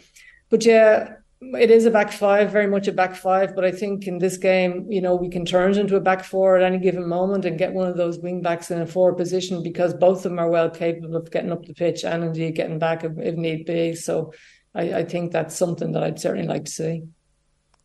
but 0.50 0.64
yeah, 0.64 1.14
it 1.40 1.71
is 1.71 1.87
a 1.87 1.90
back 1.90 2.11
five, 2.12 2.50
very 2.50 2.66
much 2.66 2.88
a 2.88 2.92
back 2.92 3.14
five. 3.14 3.54
But 3.54 3.64
I 3.64 3.71
think 3.71 4.07
in 4.07 4.18
this 4.18 4.37
game, 4.37 4.87
you 4.90 5.00
know, 5.00 5.14
we 5.14 5.28
can 5.28 5.45
turn 5.45 5.73
it 5.73 5.76
into 5.76 5.97
a 5.97 6.00
back 6.00 6.25
four 6.25 6.57
at 6.57 6.62
any 6.62 6.78
given 6.78 7.09
moment 7.09 7.45
and 7.45 7.59
get 7.59 7.73
one 7.73 7.88
of 7.88 7.97
those 7.97 8.18
wing 8.18 8.42
backs 8.42 8.71
in 8.71 8.80
a 8.80 8.87
forward 8.87 9.16
position 9.16 9.62
because 9.62 9.95
both 9.95 10.18
of 10.18 10.23
them 10.25 10.38
are 10.38 10.50
well 10.50 10.71
capable 10.71 11.16
of 11.16 11.30
getting 11.30 11.52
up 11.52 11.64
the 11.64 11.75
pitch 11.75 12.04
and 12.04 12.25
indeed 12.25 12.54
getting 12.54 12.78
back 12.78 13.04
if, 13.04 13.12
if 13.18 13.37
need 13.37 13.66
be. 13.66 13.95
So 13.95 14.33
I, 14.75 14.95
I 14.95 15.04
think 15.04 15.33
that's 15.33 15.57
something 15.57 15.92
that 15.92 16.02
I'd 16.02 16.21
certainly 16.21 16.49
like 16.49 16.64
to 16.64 16.71
see. 16.71 17.02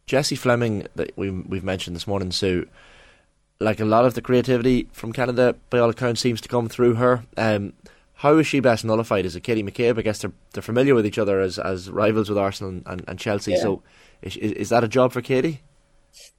Jessie 0.05 0.35
Fleming, 0.35 0.87
that 0.95 1.17
we, 1.17 1.29
we've 1.29 1.63
mentioned 1.63 1.95
this 1.95 2.07
morning, 2.07 2.31
Sue 2.31 2.67
like 3.59 3.79
a 3.79 3.85
lot 3.85 4.05
of 4.05 4.13
the 4.13 4.21
creativity 4.21 4.89
from 4.91 5.13
Canada, 5.13 5.55
by 5.69 5.79
all 5.79 5.89
accounts, 5.89 6.21
seems 6.21 6.41
to 6.41 6.49
come 6.49 6.67
through 6.67 6.95
her. 6.95 7.23
Um, 7.37 7.73
how 8.15 8.37
is 8.37 8.47
she 8.47 8.59
best 8.59 8.85
nullified? 8.85 9.25
Is 9.25 9.35
it 9.35 9.41
Katie 9.41 9.63
McCabe? 9.63 9.97
I 9.97 10.01
guess 10.01 10.21
they're 10.21 10.33
they're 10.53 10.63
familiar 10.63 10.95
with 10.95 11.05
each 11.05 11.19
other 11.19 11.39
as 11.39 11.59
as 11.59 11.89
rivals 11.89 12.29
with 12.29 12.37
Arsenal 12.37 12.71
and, 12.71 12.83
and, 12.85 13.03
and 13.07 13.19
Chelsea. 13.19 13.51
Yeah. 13.51 13.61
So, 13.61 13.83
is, 14.21 14.37
is 14.37 14.69
that 14.69 14.83
a 14.83 14.87
job 14.87 15.11
for 15.11 15.21
Katie? 15.21 15.61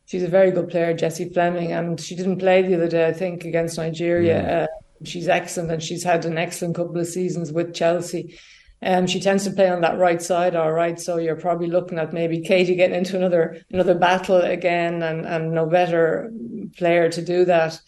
she's 0.06 0.22
a 0.22 0.28
very 0.28 0.50
good 0.50 0.68
player, 0.68 0.94
Jessie 0.94 1.28
Fleming, 1.28 1.72
and 1.72 2.00
she 2.00 2.14
didn't 2.14 2.38
play 2.38 2.62
the 2.62 2.74
other 2.74 2.88
day, 2.88 3.06
I 3.06 3.12
think, 3.12 3.44
against 3.44 3.78
Nigeria. 3.78 4.42
Mm. 4.42 4.62
Uh, 4.62 4.66
she's 5.04 5.28
excellent, 5.28 5.72
and 5.72 5.82
she's 5.82 6.04
had 6.04 6.24
an 6.24 6.38
excellent 6.38 6.76
couple 6.76 6.98
of 6.98 7.06
seasons 7.06 7.52
with 7.52 7.74
Chelsea. 7.74 8.38
Um, 8.82 9.06
she 9.06 9.20
tends 9.20 9.44
to 9.44 9.50
play 9.50 9.68
on 9.68 9.80
that 9.80 9.98
right 9.98 10.20
side, 10.20 10.54
all 10.54 10.72
right. 10.72 11.00
So 11.00 11.16
you're 11.16 11.36
probably 11.36 11.68
looking 11.68 11.98
at 11.98 12.12
maybe 12.12 12.40
Katie 12.40 12.74
getting 12.74 12.96
into 12.96 13.16
another 13.16 13.62
another 13.70 13.94
battle 13.94 14.36
again, 14.36 15.02
and 15.02 15.24
and 15.24 15.52
no 15.52 15.66
better 15.66 16.30
player 16.76 17.08
to 17.08 17.22
do 17.22 17.46
that. 17.46 17.80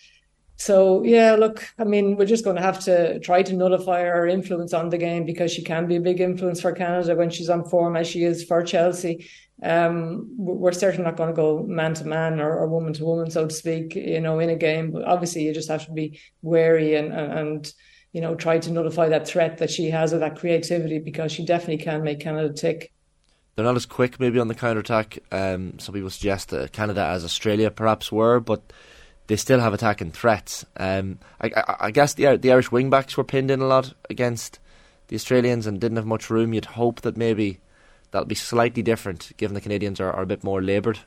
So 0.56 1.02
yeah, 1.04 1.32
look, 1.32 1.68
I 1.78 1.84
mean, 1.84 2.16
we're 2.16 2.26
just 2.26 2.44
going 2.44 2.56
to 2.56 2.62
have 2.62 2.80
to 2.84 3.18
try 3.20 3.42
to 3.42 3.54
nullify 3.54 4.02
her 4.02 4.26
influence 4.26 4.72
on 4.72 4.88
the 4.88 4.98
game 4.98 5.26
because 5.26 5.52
she 5.52 5.62
can 5.62 5.86
be 5.86 5.96
a 5.96 6.00
big 6.00 6.20
influence 6.20 6.60
for 6.60 6.72
Canada 6.72 7.14
when 7.14 7.30
she's 7.30 7.50
on 7.50 7.64
form 7.64 7.94
as 7.96 8.06
she 8.08 8.24
is 8.24 8.42
for 8.44 8.62
Chelsea. 8.62 9.28
Um, 9.62 10.28
we're 10.36 10.72
certainly 10.72 11.04
not 11.04 11.16
going 11.16 11.30
to 11.30 11.36
go 11.36 11.62
man 11.62 11.94
to 11.94 12.04
man 12.04 12.40
or, 12.40 12.66
woman 12.68 12.92
to 12.94 13.04
woman, 13.04 13.30
so 13.30 13.46
to 13.46 13.54
speak, 13.54 13.94
you 13.94 14.20
know, 14.20 14.38
in 14.38 14.50
a 14.50 14.56
game. 14.56 14.90
But 14.92 15.04
obviously, 15.04 15.44
you 15.44 15.54
just 15.54 15.70
have 15.70 15.86
to 15.86 15.92
be 15.92 16.20
wary 16.42 16.94
and 16.94 17.12
and 17.12 17.72
you 18.12 18.20
know 18.20 18.34
try 18.34 18.58
to 18.58 18.70
nullify 18.70 19.08
that 19.08 19.26
threat 19.26 19.58
that 19.58 19.70
she 19.70 19.90
has 19.90 20.12
or 20.12 20.18
that 20.18 20.36
creativity 20.36 20.98
because 20.98 21.32
she 21.32 21.44
definitely 21.44 21.78
can 21.78 22.02
make 22.02 22.20
Canada 22.20 22.52
tick. 22.52 22.92
They're 23.54 23.64
not 23.64 23.76
as 23.76 23.86
quick, 23.86 24.20
maybe 24.20 24.38
on 24.38 24.48
the 24.48 24.54
counter 24.54 24.80
attack. 24.80 25.18
Um, 25.32 25.78
some 25.78 25.94
people 25.94 26.10
suggest 26.10 26.50
that 26.50 26.72
Canada, 26.72 27.02
as 27.02 27.24
Australia 27.24 27.70
perhaps 27.70 28.12
were, 28.12 28.38
but 28.38 28.70
they 29.26 29.36
still 29.36 29.60
have 29.60 29.74
attacking 29.74 30.12
threats. 30.12 30.64
Um, 30.76 31.18
I, 31.40 31.50
I, 31.56 31.76
I, 31.80 31.90
guess 31.90 32.14
the 32.14 32.36
the 32.36 32.52
Irish 32.52 32.70
wing 32.70 32.90
backs 32.90 33.16
were 33.16 33.24
pinned 33.24 33.50
in 33.50 33.60
a 33.60 33.66
lot 33.66 33.94
against 34.08 34.58
the 35.08 35.16
Australians 35.16 35.66
and 35.66 35.80
didn't 35.80 35.96
have 35.96 36.06
much 36.06 36.30
room. 36.30 36.54
You'd 36.54 36.64
hope 36.64 37.00
that 37.02 37.16
maybe 37.16 37.60
that'll 38.10 38.26
be 38.26 38.34
slightly 38.34 38.82
different, 38.82 39.32
given 39.36 39.54
the 39.54 39.60
Canadians 39.60 40.00
are, 40.00 40.12
are 40.12 40.22
a 40.22 40.26
bit 40.26 40.44
more 40.44 40.62
laboured. 40.62 41.00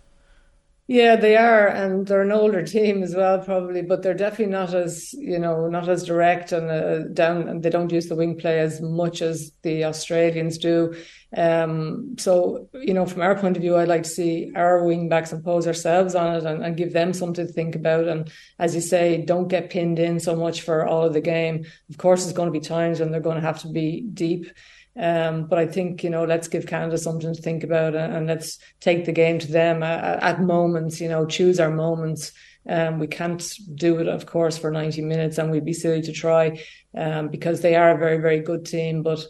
Yeah, 0.91 1.17
they 1.17 1.38
are, 1.38 1.67
and 1.67 2.08
they're 2.08 2.24
an 2.24 2.31
older 2.31 2.63
team 2.65 3.03
as 3.03 3.13
well, 3.15 3.38
probably, 3.38 3.84
but 3.84 4.01
they're 4.01 4.15
definitely 4.15 4.48
not 4.48 4.74
as 4.74 5.13
you 5.13 5.38
know 5.38 5.67
not 5.67 5.88
as 5.88 6.03
direct 6.03 6.51
and 6.51 6.67
uh, 6.67 7.08
down, 7.13 7.48
and 7.48 7.62
they 7.62 7.69
don't 7.69 7.91
use 7.91 8.08
the 8.08 8.15
wing 8.15 8.39
play 8.39 8.60
as 8.60 8.81
much 8.81 9.22
as 9.22 9.51
the 9.62 9.86
Australians 9.86 10.58
do. 10.58 10.96
Um, 11.38 12.15
so 12.17 12.69
you 12.74 12.96
know, 12.96 13.05
from 13.05 13.22
our 13.22 13.38
point 13.38 13.55
of 13.55 13.62
view, 13.62 13.77
I'd 13.77 13.88
like 13.88 14.01
to 14.01 14.10
see 14.10 14.51
our 14.55 14.84
wing 14.84 15.10
backs 15.10 15.31
impose 15.31 15.67
ourselves 15.67 16.15
on 16.15 16.38
it 16.38 16.43
and, 16.43 16.65
and 16.65 16.75
give 16.75 16.91
them 16.91 17.13
something 17.13 17.46
to 17.46 17.53
think 17.53 17.75
about. 17.75 18.08
And 18.08 18.31
as 18.58 18.74
you 18.74 18.81
say, 18.81 19.24
don't 19.24 19.48
get 19.48 19.69
pinned 19.69 20.00
in 20.00 20.19
so 20.19 20.36
much 20.36 20.62
for 20.62 20.88
all 20.88 21.05
of 21.05 21.13
the 21.13 21.22
game. 21.22 21.67
Of 21.91 22.00
course, 22.00 22.24
there's 22.24 22.36
going 22.36 22.51
to 22.51 22.60
be 22.60 22.65
times 22.65 23.00
when 23.00 23.12
they're 23.12 23.22
going 23.22 23.39
to 23.39 23.46
have 23.46 23.62
to 23.62 23.67
be 23.67 24.01
deep. 24.01 24.50
Um, 24.98 25.46
but 25.46 25.60
I 25.60 25.67
think 25.67 26.03
you 26.03 26.10
know, 26.10 26.25
let's 26.25 26.48
give 26.48 26.67
Canada 26.67 26.98
something 26.98 27.34
to 27.34 27.41
think 27.41 27.63
about, 27.63 27.96
and, 27.96 28.13
and 28.13 28.27
let's 28.27 28.60
take 28.79 29.05
the 29.05 29.12
game 29.12 29.39
to 29.39 29.51
them 29.51 29.84
at, 29.84 30.22
at 30.22 30.41
moments. 30.41 31.00
You 31.00 31.10
know, 31.10 31.25
choose 31.25 31.60
our 31.60 31.72
moments. 31.72 32.31
Um, 32.67 33.00
we 33.00 33.08
can't 33.08 33.41
do 33.75 34.00
it, 34.00 34.08
of 34.08 34.25
course, 34.25 34.58
for 34.58 34.69
90 34.69 35.01
minutes, 35.01 35.38
and 35.38 35.50
we'd 35.50 35.65
be 35.65 35.74
silly 35.74 36.01
to 36.01 36.12
try 36.12 36.62
um, 36.96 37.29
because 37.29 37.62
they 37.62 37.75
are 37.75 37.91
a 37.91 37.98
very, 37.98 38.17
very 38.17 38.41
good 38.41 38.65
team. 38.65 39.01
But 39.01 39.25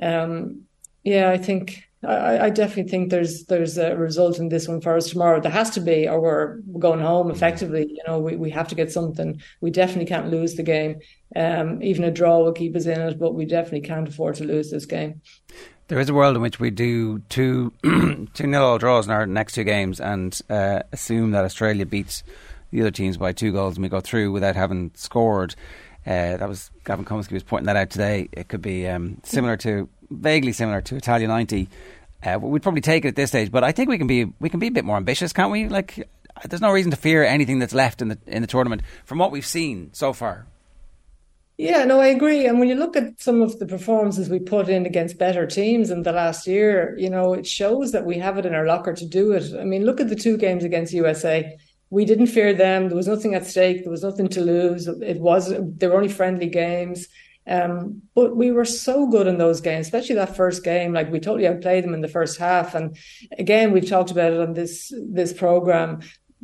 um, 0.00 0.62
yeah, 1.02 1.30
I 1.30 1.38
think 1.38 1.84
I, 2.06 2.46
I, 2.46 2.50
definitely 2.50 2.90
think 2.90 3.10
there's 3.10 3.44
there's 3.46 3.78
a 3.78 3.96
result 3.96 4.38
in 4.38 4.48
this 4.48 4.68
one 4.68 4.80
for 4.80 4.96
us 4.96 5.10
tomorrow. 5.10 5.40
There 5.40 5.50
has 5.50 5.70
to 5.70 5.80
be, 5.80 6.08
or 6.08 6.60
we're 6.66 6.80
going 6.80 7.00
home 7.00 7.30
effectively. 7.30 7.86
You 7.88 8.02
know, 8.06 8.18
we, 8.18 8.36
we 8.36 8.50
have 8.50 8.68
to 8.68 8.74
get 8.74 8.92
something. 8.92 9.40
We 9.60 9.70
definitely 9.70 10.06
can't 10.06 10.30
lose 10.30 10.54
the 10.54 10.62
game. 10.62 11.00
Um, 11.36 11.82
even 11.82 12.04
a 12.04 12.10
draw 12.10 12.38
will 12.38 12.52
keep 12.52 12.76
us 12.76 12.86
in 12.86 13.00
it, 13.00 13.18
but 13.18 13.34
we 13.34 13.44
definitely 13.44 13.82
can't 13.82 14.08
afford 14.08 14.36
to 14.36 14.44
lose 14.44 14.70
this 14.70 14.86
game. 14.86 15.20
There 15.88 15.98
is 15.98 16.08
a 16.08 16.14
world 16.14 16.36
in 16.36 16.42
which 16.42 16.60
we 16.60 16.70
do 16.70 17.18
two 17.28 17.72
two 17.82 18.46
nil 18.46 18.62
all 18.62 18.78
draws 18.78 19.06
in 19.06 19.12
our 19.12 19.26
next 19.26 19.54
two 19.54 19.64
games 19.64 20.00
and 20.00 20.38
uh, 20.48 20.80
assume 20.92 21.32
that 21.32 21.44
Australia 21.44 21.84
beats 21.84 22.22
the 22.70 22.80
other 22.80 22.90
teams 22.90 23.16
by 23.16 23.32
two 23.32 23.52
goals 23.52 23.76
and 23.76 23.82
we 23.82 23.88
go 23.88 24.00
through 24.00 24.32
without 24.32 24.56
having 24.56 24.90
scored. 24.94 25.54
Uh, 26.06 26.36
that 26.36 26.48
was 26.48 26.70
Gavin 26.84 27.04
Cummiskey 27.04 27.32
was 27.32 27.42
pointing 27.42 27.66
that 27.66 27.76
out 27.76 27.90
today. 27.90 28.28
It 28.32 28.48
could 28.48 28.62
be 28.62 28.86
um, 28.86 29.20
similar 29.22 29.56
to 29.58 29.88
vaguely 30.16 30.52
similar 30.52 30.80
to 30.82 30.96
Italia 30.96 31.28
ninety. 31.28 31.68
Uh, 32.24 32.38
we'd 32.40 32.62
probably 32.62 32.80
take 32.80 33.04
it 33.04 33.08
at 33.08 33.16
this 33.16 33.30
stage, 33.30 33.50
but 33.50 33.62
I 33.64 33.72
think 33.72 33.88
we 33.90 33.98
can 33.98 34.06
be 34.06 34.26
we 34.40 34.48
can 34.48 34.60
be 34.60 34.68
a 34.68 34.70
bit 34.70 34.84
more 34.84 34.96
ambitious, 34.96 35.32
can't 35.32 35.52
we? 35.52 35.68
Like, 35.68 36.08
there's 36.48 36.62
no 36.62 36.72
reason 36.72 36.90
to 36.90 36.96
fear 36.96 37.22
anything 37.22 37.58
that's 37.58 37.74
left 37.74 38.00
in 38.00 38.08
the 38.08 38.18
in 38.26 38.42
the 38.42 38.48
tournament 38.48 38.82
from 39.04 39.18
what 39.18 39.30
we've 39.30 39.46
seen 39.46 39.90
so 39.92 40.12
far. 40.12 40.46
Yeah, 41.56 41.84
no, 41.84 42.00
I 42.00 42.08
agree. 42.08 42.46
And 42.46 42.58
when 42.58 42.68
you 42.68 42.74
look 42.74 42.96
at 42.96 43.20
some 43.20 43.40
of 43.40 43.60
the 43.60 43.66
performances 43.66 44.28
we 44.28 44.40
put 44.40 44.68
in 44.68 44.86
against 44.86 45.18
better 45.18 45.46
teams 45.46 45.88
in 45.88 46.02
the 46.02 46.10
last 46.10 46.48
year, 46.48 46.96
you 46.98 47.08
know, 47.08 47.32
it 47.32 47.46
shows 47.46 47.92
that 47.92 48.04
we 48.04 48.18
have 48.18 48.38
it 48.38 48.46
in 48.46 48.54
our 48.54 48.66
locker 48.66 48.92
to 48.92 49.06
do 49.06 49.30
it. 49.32 49.54
I 49.56 49.62
mean, 49.62 49.84
look 49.84 50.00
at 50.00 50.08
the 50.08 50.16
two 50.16 50.36
games 50.36 50.64
against 50.64 50.92
USA. 50.92 51.56
We 51.90 52.04
didn't 52.04 52.26
fear 52.26 52.52
them. 52.52 52.88
There 52.88 52.96
was 52.96 53.06
nothing 53.06 53.36
at 53.36 53.46
stake. 53.46 53.84
There 53.84 53.90
was 53.90 54.02
nothing 54.02 54.26
to 54.30 54.40
lose. 54.40 54.88
It 54.88 55.20
was 55.20 55.54
they 55.78 55.86
were 55.86 55.94
only 55.94 56.08
friendly 56.08 56.48
games. 56.48 57.06
Um, 57.46 58.02
but 58.14 58.36
we 58.36 58.52
were 58.52 58.64
so 58.64 59.06
good 59.06 59.26
in 59.26 59.38
those 59.38 59.60
games, 59.60 59.86
especially 59.86 60.14
that 60.16 60.36
first 60.36 60.64
game. 60.64 60.92
Like 60.92 61.10
we 61.10 61.20
totally 61.20 61.46
outplayed 61.46 61.84
them 61.84 61.94
in 61.94 62.00
the 62.00 62.08
first 62.08 62.38
half. 62.38 62.74
And 62.74 62.96
again, 63.38 63.72
we've 63.72 63.88
talked 63.88 64.10
about 64.10 64.32
it 64.32 64.40
on 64.40 64.54
this 64.54 64.92
this 65.12 65.32
program 65.32 66.00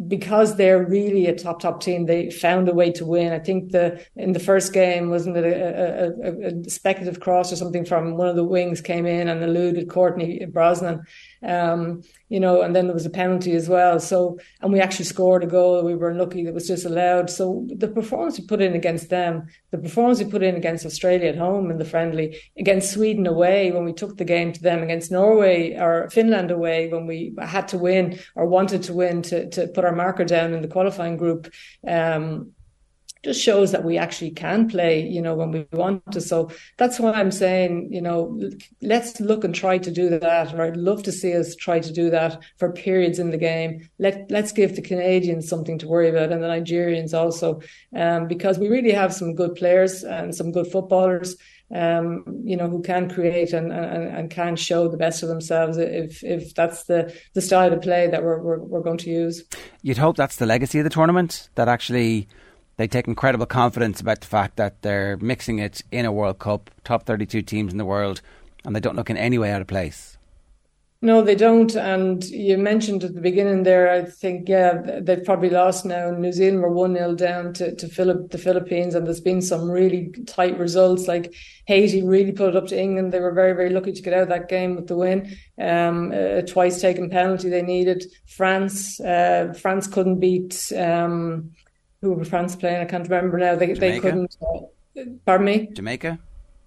because 0.09 0.57
they're 0.57 0.87
really 0.87 1.26
a 1.26 1.37
top 1.37 1.61
top 1.61 1.83
team, 1.83 2.07
they 2.07 2.30
found 2.30 2.69
a 2.69 2.75
way 2.75 2.90
to 2.92 3.04
win. 3.04 3.33
I 3.33 3.38
think 3.38 3.73
the 3.73 4.04
in 4.16 4.33
the 4.33 4.40
first 4.40 4.73
game 4.73 5.11
wasn't 5.11 5.37
it 5.37 5.45
a, 5.45 6.14
a, 6.25 6.49
a, 6.49 6.71
speculative 6.71 7.21
cross 7.21 7.52
or 7.52 7.57
something 7.57 7.85
from 7.85 8.16
one 8.16 8.28
of 8.28 8.37
the 8.37 8.45
wings 8.45 8.80
came 8.80 9.04
in 9.04 9.28
and 9.28 9.42
eluded 9.42 9.90
Courtney 9.90 10.45
Brosnan, 10.47 11.02
um, 11.42 12.02
you 12.28 12.38
know, 12.38 12.62
and 12.62 12.75
then 12.76 12.87
there 12.87 12.94
was 12.94 13.06
a 13.06 13.11
penalty 13.11 13.52
as 13.52 13.68
well. 13.68 13.99
So 13.99 14.38
and 14.61 14.73
we 14.73 14.80
actually 14.80 15.06
scored 15.06 15.44
a 15.44 15.47
goal. 15.47 15.82
We 15.85 15.94
were 15.94 16.11
unlucky 16.11 16.44
that 16.44 16.54
was 16.54 16.66
disallowed. 16.66 17.30
So 17.30 17.66
the 17.68 17.88
performance 17.88 18.38
we 18.38 18.47
put 18.47 18.61
in 18.61 18.75
against 18.75 19.09
them, 19.11 19.47
the 19.70 19.78
performance 19.78 20.18
we 20.18 20.30
put 20.30 20.42
in 20.42 20.56
against 20.56 20.87
Australia 20.87 21.28
at 21.28 21.38
home 21.38 21.70
in 21.70 21.78
the 21.78 21.85
friendly, 21.85 22.37
against 22.59 22.92
Sweden 22.92 23.26
away 23.26 23.73
when 23.73 23.85
we 23.85 23.92
took 23.92 24.16
the 24.16 24.25
game 24.25 24.52
to 24.52 24.62
them, 24.62 24.82
against 24.82 25.11
Norway 25.11 25.76
or 25.76 26.11
Finland 26.11 26.50
away 26.50 26.88
when 26.88 27.06
we 27.06 27.35
had 27.40 27.68
to 27.68 27.78
win 27.78 28.18
or 28.35 28.47
wanted 28.47 28.82
to 28.85 28.94
win 28.94 29.23
to 29.23 29.49
to 29.50 29.66
put 29.68 29.85
our 29.85 29.94
marker 29.94 30.25
down 30.25 30.54
in 30.54 30.62
the 30.62 30.68
qualifying 30.68 31.16
group. 31.16 31.50
Um, 31.87 32.52
just 33.22 33.40
shows 33.40 33.72
that 33.72 33.84
we 33.84 33.98
actually 33.98 34.30
can 34.30 34.68
play, 34.68 35.06
you 35.06 35.20
know, 35.20 35.34
when 35.34 35.50
we 35.50 35.66
want 35.72 36.10
to. 36.12 36.20
So 36.20 36.50
that's 36.78 36.98
why 36.98 37.12
I'm 37.12 37.30
saying, 37.30 37.88
you 37.92 38.00
know, 38.00 38.40
let's 38.82 39.20
look 39.20 39.44
and 39.44 39.54
try 39.54 39.78
to 39.78 39.90
do 39.90 40.08
that. 40.18 40.54
Or 40.54 40.62
I'd 40.62 40.76
love 40.76 41.02
to 41.04 41.12
see 41.12 41.34
us 41.34 41.54
try 41.54 41.80
to 41.80 41.92
do 41.92 42.10
that 42.10 42.42
for 42.58 42.72
periods 42.72 43.18
in 43.18 43.30
the 43.30 43.38
game. 43.38 43.88
Let 43.98 44.30
let's 44.30 44.52
give 44.52 44.76
the 44.76 44.82
Canadians 44.82 45.48
something 45.48 45.78
to 45.78 45.88
worry 45.88 46.08
about 46.08 46.32
and 46.32 46.42
the 46.42 46.48
Nigerians 46.48 47.12
also, 47.12 47.60
um, 47.94 48.26
because 48.26 48.58
we 48.58 48.68
really 48.68 48.92
have 48.92 49.12
some 49.12 49.34
good 49.34 49.54
players 49.54 50.02
and 50.02 50.34
some 50.34 50.52
good 50.52 50.66
footballers 50.66 51.36
um, 51.72 52.24
you 52.44 52.56
know, 52.56 52.68
who 52.68 52.82
can 52.82 53.08
create 53.08 53.52
and, 53.52 53.72
and, 53.72 54.04
and 54.04 54.30
can 54.30 54.56
show 54.56 54.88
the 54.88 54.96
best 54.96 55.22
of 55.22 55.28
themselves 55.28 55.78
if 55.78 56.22
if 56.24 56.54
that's 56.54 56.84
the, 56.84 57.14
the 57.34 57.40
style 57.40 57.72
of 57.72 57.80
play 57.80 58.08
that 58.08 58.22
we're, 58.22 58.40
we're, 58.40 58.58
we're 58.58 58.80
going 58.80 58.98
to 58.98 59.10
use. 59.10 59.44
You'd 59.82 59.98
hope 59.98 60.16
that's 60.16 60.36
the 60.36 60.46
legacy 60.46 60.78
of 60.78 60.84
the 60.84 60.90
tournament, 60.90 61.48
that 61.54 61.68
actually 61.68 62.28
they 62.80 62.88
take 62.88 63.06
incredible 63.06 63.46
confidence 63.46 64.00
about 64.00 64.20
the 64.20 64.26
fact 64.26 64.56
that 64.56 64.80
they're 64.80 65.18
mixing 65.18 65.58
it 65.58 65.82
in 65.92 66.06
a 66.06 66.12
World 66.12 66.38
Cup, 66.38 66.70
top 66.82 67.04
32 67.04 67.42
teams 67.42 67.72
in 67.72 67.78
the 67.78 67.84
world, 67.84 68.22
and 68.64 68.75
they 68.75 68.80
don't 68.80 68.96
look 68.96 69.10
in 69.10 69.18
any 69.18 69.37
way 69.37 69.50
out 69.50 69.60
of 69.60 69.66
place. 69.66 70.16
No, 71.02 71.22
they 71.22 71.34
don't. 71.34 71.75
And 71.76 72.22
you 72.25 72.58
mentioned 72.58 73.04
at 73.04 73.14
the 73.14 73.22
beginning 73.22 73.62
there, 73.62 73.90
I 73.90 74.04
think, 74.04 74.50
yeah, 74.50 75.00
they've 75.00 75.25
probably 75.25 75.49
lost 75.49 75.87
now. 75.87 76.10
New 76.10 76.32
Zealand 76.32 76.62
were 76.62 76.72
1 76.72 76.94
0 76.94 77.14
down 77.14 77.54
to, 77.54 77.75
to 77.75 77.88
Philip, 77.88 78.30
the 78.30 78.38
Philippines, 78.38 78.94
and 78.94 79.06
there's 79.06 79.20
been 79.20 79.40
some 79.40 79.70
really 79.70 80.12
tight 80.26 80.58
results. 80.58 81.08
Like 81.08 81.34
Haiti 81.66 82.02
really 82.02 82.32
put 82.32 82.50
it 82.50 82.56
up 82.56 82.66
to 82.68 82.78
England. 82.78 83.12
They 83.12 83.20
were 83.20 83.32
very, 83.32 83.54
very 83.54 83.70
lucky 83.70 83.92
to 83.92 84.02
get 84.02 84.12
out 84.12 84.25
of 84.25 84.28
that 84.28 84.50
game 84.50 84.76
with 84.76 84.88
the 84.88 84.96
win. 84.96 85.37
Um, 85.58 86.12
a 86.12 86.42
twice 86.42 86.82
taken 86.82 87.08
penalty 87.08 87.49
they 87.49 87.62
needed. 87.62 88.04
France, 88.26 89.00
uh, 89.00 89.54
France 89.58 89.87
couldn't 89.87 90.20
beat, 90.20 90.70
um, 90.76 91.52
who 92.02 92.12
were 92.12 92.25
France 92.25 92.57
playing? 92.57 92.80
I 92.80 92.85
can't 92.85 93.09
remember 93.09 93.38
now. 93.38 93.57
They, 93.57 93.73
they 93.75 94.00
couldn't. 94.00 94.37
Uh, 94.42 95.02
pardon 95.25 95.45
me? 95.47 95.69
Jamaica? 95.73 96.19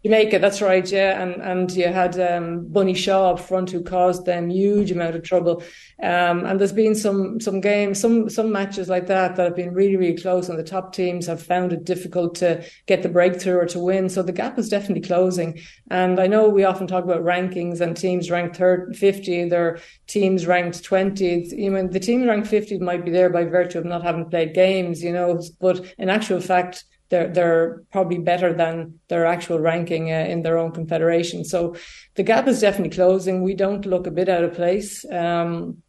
Jamaica, 0.06 0.40
that's 0.40 0.62
right, 0.62 0.92
yeah, 0.92 1.22
and 1.24 1.42
and 1.42 1.72
you 1.72 1.88
had 1.88 2.20
um, 2.20 2.68
Bunny 2.68 2.94
Shaw 2.94 3.32
up 3.32 3.40
front 3.40 3.72
who 3.72 3.82
caused 3.82 4.26
them 4.26 4.50
huge 4.50 4.92
amount 4.92 5.16
of 5.16 5.24
trouble, 5.24 5.64
um, 6.02 6.46
and 6.46 6.60
there's 6.60 6.74
been 6.74 6.94
some 6.94 7.40
some 7.40 7.62
games, 7.62 8.02
some 8.02 8.30
some 8.30 8.52
matches 8.52 8.90
like 8.90 9.08
that 9.08 9.38
that 9.38 9.44
have 9.44 9.56
been 9.56 9.74
really 9.74 9.96
really 9.96 10.18
close, 10.18 10.50
and 10.50 10.60
the 10.60 10.64
top 10.64 10.94
teams 10.94 11.26
have 11.28 11.42
found 11.42 11.72
it 11.72 11.86
difficult 11.86 12.36
to 12.36 12.66
get 12.86 13.02
the 13.02 13.08
breakthrough 13.08 13.56
or 13.56 13.66
to 13.68 13.80
win. 13.80 14.10
So 14.10 14.22
the 14.24 14.34
gap 14.34 14.60
is 14.60 14.68
definitely 14.68 15.08
closing, 15.08 15.62
and 15.90 16.20
I 16.20 16.28
know 16.28 16.50
we 16.50 16.66
often 16.66 16.86
talk 16.86 17.06
about 17.06 17.24
rankings 17.24 17.80
and 17.80 17.96
teams 17.96 18.30
ranked 18.30 18.58
third, 18.58 18.98
fifty, 18.98 19.48
their 19.48 19.80
teams 20.08 20.46
ranked 20.46 20.84
twenty. 20.84 21.46
You 21.56 21.70
know, 21.70 21.88
the 21.88 22.02
team 22.02 22.28
ranked 22.28 22.50
fifty 22.50 22.78
might 22.78 23.06
be 23.06 23.12
there 23.12 23.30
by 23.30 23.46
virtue 23.46 23.80
of 23.80 23.86
not 23.86 24.04
having 24.04 24.30
played 24.30 24.54
games, 24.54 25.02
you 25.02 25.14
know, 25.14 25.42
but 25.62 25.94
in 25.98 26.10
actual 26.10 26.42
fact 26.42 26.84
they're 27.14 27.28
they're 27.28 27.84
probably 27.92 28.18
better 28.18 28.52
than 28.54 29.00
their 29.08 29.26
actual 29.28 29.60
ranking 29.60 30.12
uh, 30.12 30.26
in 30.34 30.42
their 30.42 30.58
own 30.58 30.72
confederation. 30.72 31.46
So 31.46 31.76
the 32.16 32.24
gap 32.24 32.48
is 32.48 32.60
definitely 32.60 32.96
closing. 32.96 33.44
We 33.44 33.54
don't 33.54 33.86
look 33.86 34.08
a 34.08 34.12
bit 34.12 34.30
out 34.30 34.44
of 34.44 34.56
place. 34.56 35.06
Um, 35.12 35.84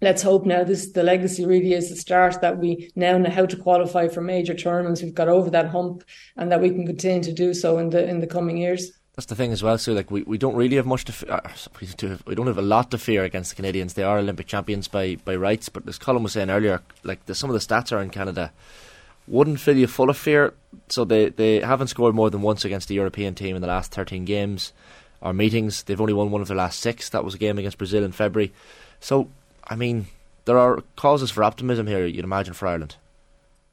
let's 0.00 0.22
hope 0.22 0.46
now 0.46 0.62
this 0.62 0.92
the 0.92 1.02
legacy 1.02 1.44
really 1.44 1.72
is 1.72 1.90
the 1.90 1.96
start 1.96 2.40
that 2.42 2.58
we 2.58 2.92
now 2.94 3.18
know 3.18 3.30
how 3.30 3.46
to 3.46 3.56
qualify 3.56 4.06
for 4.06 4.20
major 4.20 4.54
tournaments. 4.54 5.02
We've 5.02 5.12
got 5.22 5.28
over 5.28 5.50
that 5.50 5.68
hump, 5.70 6.04
and 6.36 6.52
that 6.52 6.60
we 6.60 6.70
can 6.70 6.86
continue 6.86 7.24
to 7.24 7.32
do 7.32 7.54
so 7.54 7.78
in 7.78 7.90
the 7.90 8.08
in 8.08 8.20
the 8.20 8.28
coming 8.28 8.56
years. 8.56 8.92
That's 9.16 9.26
the 9.26 9.34
thing 9.34 9.52
as 9.52 9.64
well. 9.64 9.78
So, 9.78 9.94
like, 9.94 10.12
we, 10.12 10.22
we 10.22 10.38
don't 10.38 10.54
really 10.54 10.76
have 10.76 10.86
much 10.86 11.04
to. 11.06 11.12
Fe- 11.12 11.26
uh, 11.28 11.40
we, 11.80 11.88
we 12.24 12.34
don't 12.36 12.46
have 12.46 12.56
a 12.56 12.62
lot 12.62 12.92
to 12.92 12.98
fear 12.98 13.24
against 13.24 13.50
the 13.50 13.56
Canadians. 13.56 13.94
They 13.94 14.04
are 14.04 14.18
Olympic 14.18 14.46
champions 14.46 14.86
by 14.86 15.16
by 15.24 15.34
rights. 15.34 15.68
But 15.68 15.88
as 15.88 15.98
Colin 15.98 16.22
was 16.22 16.34
saying 16.34 16.50
earlier, 16.50 16.82
like 17.02 17.26
the, 17.26 17.34
some 17.34 17.50
of 17.50 17.54
the 17.54 17.66
stats 17.66 17.90
are 17.90 18.00
in 18.00 18.10
Canada 18.10 18.52
wouldn't 19.28 19.60
fill 19.60 19.76
you 19.76 19.86
full 19.86 20.10
of 20.10 20.16
fear. 20.16 20.54
So 20.88 21.04
they 21.04 21.28
they 21.28 21.60
haven't 21.60 21.88
scored 21.88 22.14
more 22.14 22.30
than 22.30 22.42
once 22.42 22.64
against 22.64 22.88
the 22.88 22.94
European 22.94 23.34
team 23.34 23.54
in 23.54 23.62
the 23.62 23.68
last 23.68 23.92
thirteen 23.92 24.24
games 24.24 24.72
or 25.20 25.32
meetings. 25.32 25.82
They've 25.82 26.00
only 26.00 26.12
won 26.12 26.30
one 26.30 26.42
of 26.42 26.48
their 26.48 26.56
last 26.56 26.80
six. 26.80 27.08
That 27.10 27.24
was 27.24 27.34
a 27.34 27.38
game 27.38 27.58
against 27.58 27.78
Brazil 27.78 28.04
in 28.04 28.12
February. 28.12 28.52
So 29.00 29.28
I 29.64 29.76
mean, 29.76 30.06
there 30.44 30.58
are 30.58 30.82
causes 30.96 31.30
for 31.30 31.44
optimism 31.44 31.86
here, 31.86 32.06
you'd 32.06 32.24
imagine, 32.24 32.54
for 32.54 32.66
Ireland. 32.68 32.96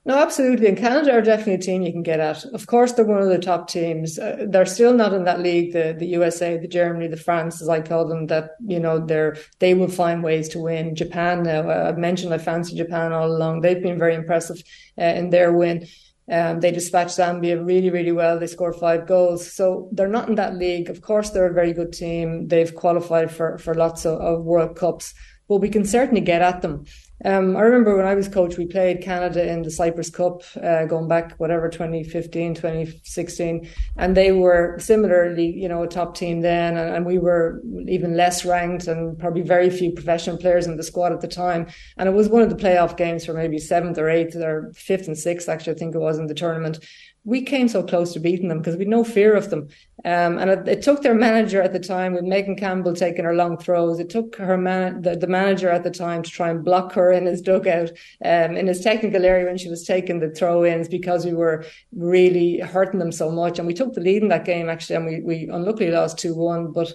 No, 0.07 0.19
absolutely. 0.19 0.67
And 0.67 0.77
Canada 0.77 1.13
are 1.13 1.21
definitely 1.21 1.55
a 1.55 1.57
team 1.57 1.81
you 1.81 1.91
can 1.91 2.03
get 2.03 2.19
at. 2.19 2.45
Of 2.45 2.67
course, 2.67 2.91
they're 2.91 3.05
one 3.05 3.23
of 3.23 3.29
the 3.29 3.39
top 3.39 3.67
teams. 3.67 4.19
Uh, 4.19 4.45
they're 4.47 4.67
still 4.67 4.93
not 4.93 5.13
in 5.13 5.23
that 5.23 5.39
league, 5.39 5.73
the, 5.73 5.95
the 5.97 6.05
USA, 6.09 6.57
the 6.57 6.67
Germany, 6.67 7.07
the 7.07 7.17
France, 7.17 7.59
as 7.59 7.69
I 7.69 7.81
call 7.81 8.07
them, 8.07 8.27
that, 8.27 8.51
you 8.63 8.79
know, 8.79 9.03
they're, 9.03 9.35
they 9.57 9.73
will 9.73 9.87
find 9.87 10.23
ways 10.23 10.47
to 10.49 10.59
win. 10.59 10.93
Japan 10.93 11.41
now, 11.41 11.67
uh, 11.67 11.87
I've 11.89 11.97
mentioned 11.97 12.31
I 12.35 12.37
fancy 12.37 12.75
Japan 12.75 13.13
all 13.13 13.31
along. 13.31 13.61
They've 13.61 13.81
been 13.81 13.97
very 13.97 14.13
impressive 14.13 14.61
uh, 14.99 15.05
in 15.05 15.31
their 15.31 15.51
win. 15.51 15.87
Um, 16.31 16.59
they 16.59 16.71
dispatched 16.71 17.17
Zambia 17.17 17.65
really, 17.65 17.89
really 17.89 18.11
well. 18.11 18.37
They 18.37 18.47
scored 18.47 18.75
five 18.75 19.07
goals. 19.07 19.51
So 19.51 19.89
they're 19.91 20.07
not 20.07 20.29
in 20.29 20.35
that 20.35 20.55
league. 20.55 20.91
Of 20.91 21.01
course, 21.01 21.31
they're 21.31 21.49
a 21.49 21.53
very 21.53 21.73
good 21.73 21.93
team. 21.93 22.47
They've 22.47 22.73
qualified 22.73 23.31
for, 23.31 23.57
for 23.57 23.73
lots 23.73 24.05
of, 24.05 24.19
of 24.21 24.43
World 24.43 24.75
Cups 24.75 25.15
but 25.47 25.57
we 25.57 25.69
can 25.69 25.85
certainly 25.85 26.21
get 26.21 26.41
at 26.41 26.61
them. 26.61 26.85
Um, 27.23 27.55
I 27.55 27.61
remember 27.61 27.95
when 27.95 28.05
I 28.05 28.13
was 28.13 28.27
coach, 28.27 28.57
we 28.57 28.65
played 28.65 29.01
Canada 29.01 29.49
in 29.49 29.61
the 29.61 29.71
Cyprus 29.71 30.09
Cup, 30.09 30.41
uh, 30.61 30.83
going 30.85 31.07
back 31.07 31.33
whatever 31.37 31.69
2015, 31.69 32.55
2016, 32.55 33.69
and 33.95 34.17
they 34.17 34.33
were 34.33 34.77
similarly, 34.79 35.49
you 35.49 35.69
know, 35.69 35.83
a 35.83 35.87
top 35.87 36.15
team 36.17 36.41
then, 36.41 36.75
and, 36.75 36.93
and, 36.93 37.05
we 37.05 37.17
were 37.17 37.61
even 37.87 38.17
less 38.17 38.43
ranked, 38.43 38.87
and 38.87 39.17
probably 39.17 39.43
very 39.43 39.69
few 39.69 39.91
professional 39.91 40.37
players 40.37 40.67
in 40.67 40.75
the 40.75 40.83
squad 40.83 41.13
at 41.13 41.21
the 41.21 41.27
time. 41.27 41.67
And 41.97 42.09
it 42.09 42.13
was 42.13 42.27
one 42.27 42.41
of 42.41 42.49
the 42.49 42.55
playoff 42.55 42.97
games 42.97 43.25
for 43.25 43.33
maybe 43.33 43.59
seventh 43.59 43.97
or 43.97 44.09
eighth 44.09 44.35
or 44.35 44.73
fifth 44.75 45.07
and 45.07 45.17
sixth, 45.17 45.47
actually, 45.47 45.73
I 45.73 45.77
think 45.77 45.95
it 45.95 45.99
was 45.99 46.19
in 46.19 46.27
the 46.27 46.33
tournament 46.33 46.79
we 47.25 47.41
came 47.41 47.67
so 47.67 47.81
close 47.81 48.13
to 48.13 48.19
beating 48.19 48.47
them 48.47 48.59
because 48.59 48.75
we 48.75 48.81
had 48.81 48.87
no 48.87 49.03
fear 49.03 49.35
of 49.35 49.49
them. 49.49 49.67
Um, 50.05 50.37
and 50.37 50.51
it, 50.51 50.67
it, 50.67 50.81
took 50.83 51.01
their 51.01 51.15
manager 51.15 51.59
at 51.59 51.73
the 51.73 51.79
time, 51.79 52.13
with 52.13 52.23
Megan 52.23 52.55
Campbell 52.55 52.93
taking 52.93 53.25
her 53.25 53.33
long 53.33 53.57
throws, 53.57 53.99
it 53.99 54.11
took 54.11 54.35
her 54.35 54.57
man, 54.57 55.01
the, 55.01 55.15
the, 55.15 55.25
manager 55.25 55.69
at 55.69 55.83
the 55.83 55.89
time 55.89 56.21
to 56.21 56.29
try 56.29 56.51
and 56.51 56.63
block 56.63 56.93
her 56.93 57.11
in 57.11 57.25
his 57.25 57.41
dugout, 57.41 57.89
um, 58.23 58.55
in 58.55 58.67
his 58.67 58.81
technical 58.81 59.25
area 59.25 59.45
when 59.45 59.57
she 59.57 59.69
was 59.69 59.83
taking 59.83 60.19
the 60.19 60.29
throw 60.29 60.63
ins 60.63 60.87
because 60.87 61.25
we 61.25 61.33
were 61.33 61.65
really 61.95 62.59
hurting 62.59 62.99
them 62.99 63.11
so 63.11 63.31
much. 63.31 63.57
And 63.57 63.67
we 63.67 63.73
took 63.73 63.93
the 63.93 64.01
lead 64.01 64.21
in 64.21 64.29
that 64.29 64.45
game 64.45 64.69
actually, 64.69 64.97
and 64.97 65.05
we, 65.07 65.21
we 65.21 65.49
unluckily 65.51 65.89
lost 65.89 66.19
2 66.19 66.35
1. 66.35 66.73
But 66.73 66.93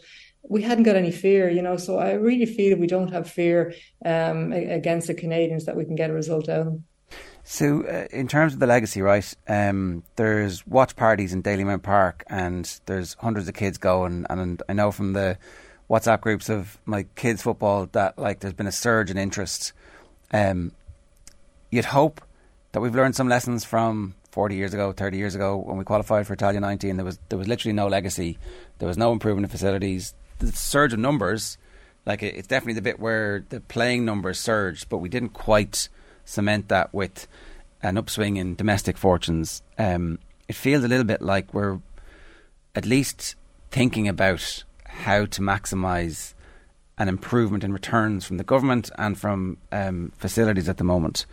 we 0.49 0.63
hadn't 0.63 0.85
got 0.85 0.97
any 0.97 1.11
fear, 1.11 1.51
you 1.51 1.63
know. 1.63 1.77
So 1.77 1.99
I 1.99 2.13
really 2.13 2.47
feel 2.47 2.79
we 2.79 2.87
don't 2.87 3.13
have 3.13 3.29
fear 3.29 3.75
um, 4.05 4.53
against 4.53 5.09
the 5.09 5.15
Canadians 5.15 5.65
that 5.65 5.77
we 5.77 5.85
can 5.85 5.97
get 5.97 6.11
a 6.11 6.15
result 6.15 6.49
out 6.49 6.61
of 6.61 6.65
them. 6.67 6.85
So, 7.43 7.83
uh, 7.83 8.07
in 8.11 8.29
terms 8.29 8.53
of 8.53 8.61
the 8.61 8.67
legacy, 8.67 9.03
right, 9.03 9.35
um, 9.49 10.03
there's 10.17 10.67
watch 10.67 10.95
parties 10.95 11.33
in 11.33 11.43
Dalymount 11.43 11.83
Park 11.83 12.25
and 12.29 12.81
there's 12.87 13.15
hundreds 13.15 13.49
of 13.49 13.55
kids 13.55 13.79
going. 13.79 14.27
And 14.29 14.63
I 14.69 14.73
know 14.73 14.93
from 14.93 15.15
the 15.15 15.39
WhatsApp 15.91 16.21
groups 16.21 16.49
of 16.49 16.79
my 16.85 17.05
kids' 17.17 17.43
football 17.43 17.87
that 17.93 18.19
like 18.19 18.41
there's 18.41 18.55
been 18.55 18.69
a 18.69 18.73
surge 18.73 19.11
in 19.11 19.19
interest. 19.19 19.73
Um, 20.33 20.73
you'd 21.71 21.87
hope 21.87 22.21
that 22.73 22.81
we've 22.81 22.95
learned 22.95 23.17
some 23.17 23.29
lessons 23.29 23.65
from 23.65 24.15
40 24.31 24.55
years 24.55 24.73
ago, 24.73 24.93
30 24.93 25.17
years 25.19 25.35
ago 25.35 25.57
when 25.57 25.77
we 25.77 25.85
qualified 25.85 26.27
for 26.27 26.35
Italia 26.35 26.61
19. 26.61 26.97
There 26.97 27.05
was 27.05 27.19
there 27.29 27.39
was 27.39 27.49
literally 27.49 27.73
no 27.73 27.89
legacy. 27.89 28.39
There 28.79 28.89
was 28.89 28.99
no 28.99 29.13
improvement 29.13 29.47
in 29.47 29.51
facilities. 29.51 30.15
The 30.39 30.53
surge 30.53 30.93
of 30.93 31.01
numbers, 31.01 31.59
like 32.07 32.23
it's 32.23 32.47
definitely 32.47 32.75
the 32.75 32.83
bit 32.83 33.01
where 33.01 33.45
the 33.49 33.61
playing 33.61 34.05
numbers 34.05 34.39
surged, 34.39 34.89
but 34.89 34.99
we 34.99 35.09
didn't 35.09 35.31
quite 35.31 35.89
cement 36.31 36.69
that 36.69 36.93
with 36.95 37.27
an 37.83 37.99
upswing 37.99 38.37
in 38.37 38.55
domestic 38.55 38.97
fortunes, 38.97 39.63
um, 39.79 40.19
it 40.49 40.55
feels 40.55 40.85
a 40.85 40.89
little 40.89 41.05
bit 41.05 41.23
like 41.23 41.53
we're 41.53 41.81
at 42.75 42.87
least 42.87 43.35
thinking 43.71 44.09
about 44.09 44.65
how 44.85 45.25
to 45.25 45.41
maximise 45.41 46.35
an 46.99 47.09
improvement 47.09 47.65
in 47.65 47.73
returns 47.73 48.25
from 48.25 48.37
the 48.37 48.45
government 48.45 48.91
and 48.99 49.19
from 49.19 49.57
um, 49.73 50.13
facilities 50.19 50.69
at 50.69 50.77
the 50.77 50.85
moment. 50.85 51.25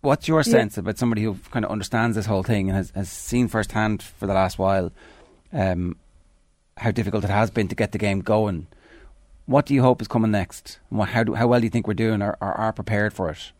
What's 0.00 0.28
your 0.28 0.42
sense 0.42 0.76
yeah. 0.76 0.80
about 0.80 0.98
somebody 0.98 1.22
who 1.22 1.36
kind 1.50 1.64
of 1.64 1.70
understands 1.70 2.16
this 2.16 2.26
whole 2.26 2.42
thing 2.42 2.68
and 2.68 2.76
has, 2.76 2.90
has 2.94 3.08
seen 3.08 3.48
firsthand 3.48 4.02
for 4.02 4.26
the 4.26 4.34
last 4.34 4.58
while 4.58 4.92
um, 5.52 5.96
how 6.76 6.90
difficult 6.90 7.24
it 7.24 7.30
has 7.30 7.50
been 7.50 7.68
to 7.68 7.74
get 7.74 7.92
the 7.92 7.98
game 7.98 8.20
going? 8.20 8.66
What 9.46 9.66
do 9.66 9.74
you 9.74 9.82
hope 9.82 10.02
is 10.02 10.08
coming 10.08 10.30
next? 10.30 10.78
How, 10.92 11.24
do, 11.24 11.34
how 11.34 11.46
well 11.46 11.60
do 11.60 11.66
you 11.66 11.70
think 11.70 11.86
we're 11.86 11.94
doing 11.94 12.20
or, 12.20 12.36
or 12.40 12.52
are 12.52 12.72
prepared 12.72 13.12
for 13.12 13.30
it? 13.30 13.52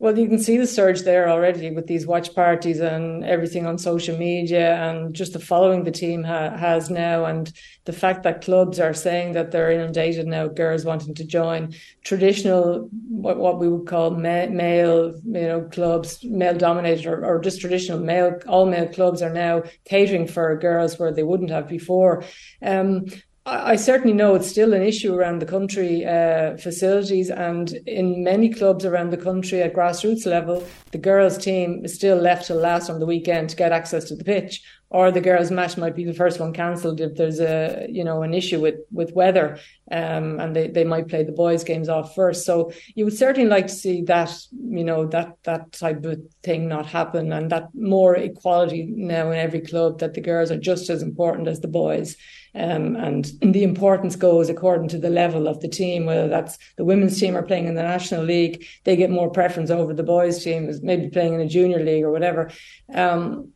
Well, 0.00 0.16
you 0.16 0.28
can 0.28 0.38
see 0.38 0.56
the 0.56 0.66
surge 0.66 1.02
there 1.02 1.28
already 1.28 1.72
with 1.72 1.88
these 1.88 2.06
watch 2.06 2.32
parties 2.32 2.78
and 2.78 3.24
everything 3.24 3.66
on 3.66 3.78
social 3.78 4.16
media, 4.16 4.76
and 4.76 5.12
just 5.12 5.32
the 5.32 5.40
following 5.40 5.82
the 5.82 5.90
team 5.90 6.22
ha- 6.22 6.56
has 6.56 6.88
now, 6.88 7.24
and 7.24 7.52
the 7.84 7.92
fact 7.92 8.22
that 8.22 8.42
clubs 8.42 8.78
are 8.78 8.94
saying 8.94 9.32
that 9.32 9.50
they're 9.50 9.72
inundated 9.72 10.28
now, 10.28 10.46
girls 10.46 10.84
wanting 10.84 11.14
to 11.16 11.24
join 11.24 11.74
traditional, 12.04 12.88
what, 13.08 13.38
what 13.38 13.58
we 13.58 13.68
would 13.68 13.88
call 13.88 14.12
ma- 14.12 14.46
male, 14.46 15.14
you 15.24 15.48
know, 15.48 15.62
clubs, 15.62 16.20
male 16.22 16.56
dominated, 16.56 17.06
or, 17.06 17.26
or 17.26 17.40
just 17.40 17.60
traditional 17.60 17.98
male, 17.98 18.38
all 18.46 18.66
male 18.66 18.86
clubs 18.86 19.20
are 19.20 19.34
now 19.34 19.64
catering 19.84 20.28
for 20.28 20.56
girls 20.58 20.96
where 20.96 21.12
they 21.12 21.24
wouldn't 21.24 21.50
have 21.50 21.66
before. 21.66 22.22
Um, 22.62 23.06
I 23.50 23.76
certainly 23.76 24.12
know 24.12 24.34
it's 24.34 24.48
still 24.48 24.74
an 24.74 24.82
issue 24.82 25.14
around 25.14 25.40
the 25.40 25.46
country, 25.46 26.04
uh, 26.04 26.56
facilities, 26.58 27.30
and 27.30 27.72
in 27.86 28.22
many 28.22 28.50
clubs 28.50 28.84
around 28.84 29.10
the 29.10 29.16
country 29.16 29.62
at 29.62 29.74
grassroots 29.74 30.26
level, 30.26 30.62
the 30.92 30.98
girls' 30.98 31.38
team 31.38 31.82
is 31.84 31.94
still 31.94 32.18
left 32.18 32.46
till 32.46 32.58
last 32.58 32.90
on 32.90 33.00
the 33.00 33.06
weekend 33.06 33.48
to 33.50 33.56
get 33.56 33.72
access 33.72 34.04
to 34.04 34.16
the 34.16 34.24
pitch, 34.24 34.62
or 34.90 35.10
the 35.10 35.20
girls' 35.20 35.50
match 35.50 35.76
might 35.76 35.94
be 35.94 36.04
the 36.04 36.14
first 36.14 36.40
one 36.40 36.52
cancelled 36.52 37.00
if 37.00 37.14
there's 37.14 37.40
a 37.40 37.86
you 37.90 38.04
know 38.04 38.22
an 38.22 38.32
issue 38.32 38.60
with 38.60 38.76
with 38.90 39.12
weather, 39.12 39.58
um, 39.90 40.40
and 40.40 40.56
they, 40.56 40.68
they 40.68 40.84
might 40.84 41.08
play 41.08 41.22
the 41.22 41.32
boys' 41.32 41.64
games 41.64 41.88
off 41.88 42.14
first. 42.14 42.46
So 42.46 42.72
you 42.94 43.04
would 43.04 43.16
certainly 43.16 43.48
like 43.48 43.66
to 43.66 43.74
see 43.74 44.02
that 44.02 44.32
you 44.50 44.84
know 44.84 45.06
that 45.06 45.36
that 45.44 45.72
type 45.72 46.04
of 46.04 46.20
thing 46.42 46.68
not 46.68 46.86
happen, 46.86 47.32
and 47.32 47.50
that 47.50 47.68
more 47.74 48.16
equality 48.16 48.86
now 48.90 49.30
in 49.30 49.38
every 49.38 49.60
club 49.60 49.98
that 49.98 50.14
the 50.14 50.20
girls 50.20 50.50
are 50.50 50.58
just 50.58 50.88
as 50.90 51.02
important 51.02 51.48
as 51.48 51.60
the 51.60 51.68
boys. 51.68 52.16
Um, 52.54 52.96
and 52.96 53.30
the 53.42 53.62
importance 53.62 54.16
goes 54.16 54.48
according 54.48 54.88
to 54.88 54.98
the 54.98 55.10
level 55.10 55.46
of 55.46 55.60
the 55.60 55.68
team, 55.68 56.06
whether 56.06 56.28
that's 56.28 56.58
the 56.76 56.84
women's 56.84 57.20
team 57.20 57.36
are 57.36 57.42
playing 57.42 57.66
in 57.66 57.74
the 57.74 57.82
National 57.82 58.24
League, 58.24 58.66
they 58.84 58.96
get 58.96 59.10
more 59.10 59.30
preference 59.30 59.70
over 59.70 59.92
the 59.92 60.02
boys' 60.02 60.42
team, 60.42 60.68
is 60.68 60.82
maybe 60.82 61.08
playing 61.08 61.34
in 61.34 61.40
a 61.40 61.48
junior 61.48 61.78
league 61.78 62.02
or 62.02 62.10
whatever. 62.10 62.50
Um, 62.92 63.52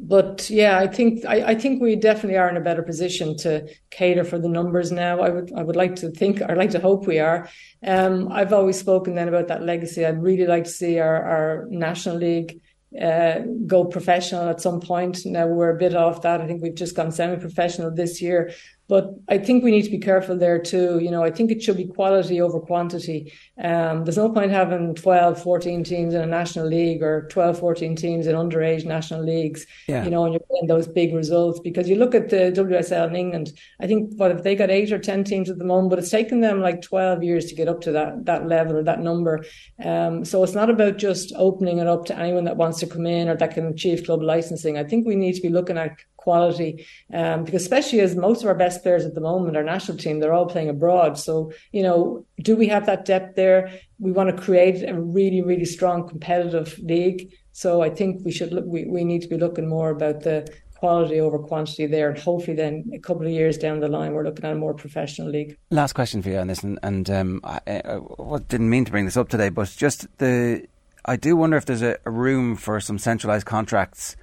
but 0.00 0.48
yeah, 0.48 0.78
I 0.78 0.86
think 0.86 1.24
I, 1.24 1.48
I, 1.48 1.54
think 1.56 1.82
we 1.82 1.96
definitely 1.96 2.38
are 2.38 2.48
in 2.48 2.56
a 2.56 2.60
better 2.60 2.82
position 2.82 3.36
to 3.38 3.68
cater 3.90 4.22
for 4.22 4.38
the 4.38 4.48
numbers 4.48 4.92
now. 4.92 5.20
I 5.20 5.30
would 5.30 5.52
I 5.52 5.62
would 5.62 5.74
like 5.74 5.96
to 5.96 6.10
think 6.10 6.40
I'd 6.40 6.56
like 6.56 6.70
to 6.70 6.80
hope 6.80 7.06
we 7.06 7.18
are. 7.18 7.48
Um, 7.84 8.30
I've 8.30 8.52
always 8.52 8.78
spoken 8.78 9.16
then 9.16 9.28
about 9.28 9.48
that 9.48 9.64
legacy. 9.64 10.06
I'd 10.06 10.22
really 10.22 10.46
like 10.46 10.64
to 10.64 10.70
see 10.70 11.00
our, 11.00 11.22
our 11.24 11.66
national 11.68 12.16
league 12.16 12.60
uh, 13.00 13.40
go 13.66 13.84
professional 13.84 14.48
at 14.48 14.60
some 14.60 14.80
point. 14.80 15.26
Now 15.26 15.46
we're 15.46 15.74
a 15.74 15.78
bit 15.78 15.94
off 15.94 16.22
that. 16.22 16.40
I 16.40 16.46
think 16.46 16.62
we've 16.62 16.74
just 16.74 16.96
gone 16.96 17.10
semi-professional 17.10 17.90
this 17.90 18.22
year, 18.22 18.52
but 18.88 19.14
I 19.28 19.36
think 19.36 19.62
we 19.62 19.70
need 19.70 19.82
to 19.82 19.90
be 19.90 19.98
careful 19.98 20.36
there 20.36 20.58
too. 20.58 20.98
You 20.98 21.10
know, 21.10 21.22
I 21.22 21.30
think 21.30 21.50
it 21.50 21.62
should 21.62 21.76
be 21.76 21.86
quality 21.86 22.40
over 22.40 22.58
quantity. 22.58 23.32
Um, 23.62 24.04
there's 24.04 24.16
no 24.16 24.30
point 24.30 24.50
having 24.50 24.94
12, 24.94 25.42
14 25.42 25.84
teams 25.84 26.14
in 26.14 26.22
a 26.22 26.26
national 26.26 26.66
league 26.66 27.02
or 27.02 27.28
12, 27.30 27.58
14 27.58 27.96
teams 27.96 28.26
in 28.26 28.34
underage 28.34 28.86
national 28.86 29.22
leagues, 29.22 29.66
yeah. 29.88 30.04
you 30.04 30.10
know, 30.10 30.24
and 30.24 30.32
you're 30.32 30.42
getting 30.50 30.68
those 30.68 30.88
big 30.88 31.14
results 31.14 31.60
because 31.60 31.86
you 31.86 31.96
look 31.96 32.14
at 32.14 32.30
the 32.30 32.50
WSL 32.56 33.08
in 33.08 33.16
England, 33.16 33.52
I 33.78 33.86
think 33.86 34.14
what 34.16 34.30
if 34.30 34.42
they 34.42 34.54
got 34.54 34.70
eight 34.70 34.90
or 34.90 34.98
10 34.98 35.24
teams 35.24 35.50
at 35.50 35.58
the 35.58 35.64
moment, 35.64 35.90
but 35.90 35.98
it's 35.98 36.10
taken 36.10 36.40
them 36.40 36.62
like 36.62 36.80
12 36.80 37.22
years 37.22 37.44
to 37.46 37.54
get 37.54 37.68
up 37.68 37.82
to 37.82 37.92
that, 37.92 38.24
that 38.24 38.46
level 38.48 38.78
or 38.78 38.82
that 38.84 39.00
number. 39.00 39.44
Um, 39.84 40.24
so 40.24 40.42
it's 40.42 40.54
not 40.54 40.70
about 40.70 40.96
just 40.96 41.34
opening 41.36 41.78
it 41.78 41.86
up 41.86 42.06
to 42.06 42.18
anyone 42.18 42.44
that 42.44 42.56
wants 42.56 42.80
to 42.80 42.86
come 42.86 43.06
in 43.06 43.28
or 43.28 43.36
that 43.36 43.52
can 43.52 43.66
achieve 43.66 44.04
club 44.06 44.22
licensing. 44.22 44.78
I 44.78 44.84
think 44.84 45.06
we 45.06 45.14
need 45.14 45.34
to 45.34 45.42
be 45.42 45.50
looking 45.50 45.76
at 45.76 45.98
quality. 46.28 46.86
Um, 47.20 47.44
because 47.44 47.62
especially 47.62 48.00
as 48.00 48.14
most 48.14 48.42
of 48.42 48.48
our 48.48 48.54
best 48.54 48.82
players 48.82 49.06
at 49.06 49.14
the 49.14 49.20
moment, 49.30 49.56
our 49.56 49.68
national 49.74 49.96
team, 49.96 50.20
they're 50.20 50.36
all 50.38 50.50
playing 50.54 50.68
abroad. 50.68 51.16
So, 51.16 51.52
you 51.72 51.82
know, 51.82 52.26
do 52.42 52.54
we 52.54 52.66
have 52.68 52.84
that 52.84 53.06
depth 53.06 53.34
there? 53.34 53.60
We 53.98 54.12
want 54.12 54.28
to 54.30 54.42
create 54.42 54.86
a 54.86 54.92
really, 55.18 55.40
really 55.40 55.64
strong 55.64 56.06
competitive 56.06 56.78
league. 56.80 57.32
So 57.52 57.70
I 57.80 57.88
think 57.88 58.10
we 58.26 58.32
should 58.36 58.52
look, 58.52 58.66
we, 58.66 58.84
we 58.84 59.04
need 59.04 59.22
to 59.22 59.28
be 59.28 59.38
looking 59.38 59.68
more 59.68 59.88
about 59.88 60.20
the 60.20 60.36
quality 60.80 61.18
over 61.18 61.38
quantity 61.38 61.86
there, 61.86 62.10
and 62.10 62.18
hopefully 62.18 62.56
then 62.56 62.88
a 62.94 62.98
couple 62.98 63.26
of 63.26 63.32
years 63.32 63.58
down 63.58 63.80
the 63.80 63.88
line 63.88 64.12
we're 64.12 64.28
looking 64.28 64.44
at 64.44 64.52
a 64.52 64.54
more 64.54 64.74
professional 64.74 65.28
league. 65.28 65.56
Last 65.70 65.94
question 65.94 66.22
for 66.22 66.28
you 66.28 66.38
on 66.38 66.46
this, 66.46 66.62
and, 66.62 66.78
and 66.82 67.10
um, 67.10 67.40
I, 67.42 67.60
I, 67.66 68.38
didn't 68.46 68.70
mean 68.70 68.84
to 68.84 68.92
bring 68.92 69.06
this 69.06 69.16
up 69.16 69.28
today, 69.28 69.48
but 69.48 69.74
just 69.76 70.06
the 70.18 70.68
I 71.04 71.16
do 71.16 71.34
wonder 71.36 71.56
if 71.56 71.64
there's 71.64 71.82
a, 71.82 71.96
a 72.04 72.10
room 72.10 72.54
for 72.54 72.80
some 72.80 72.98
centralised 72.98 73.46
contracts 73.46 74.14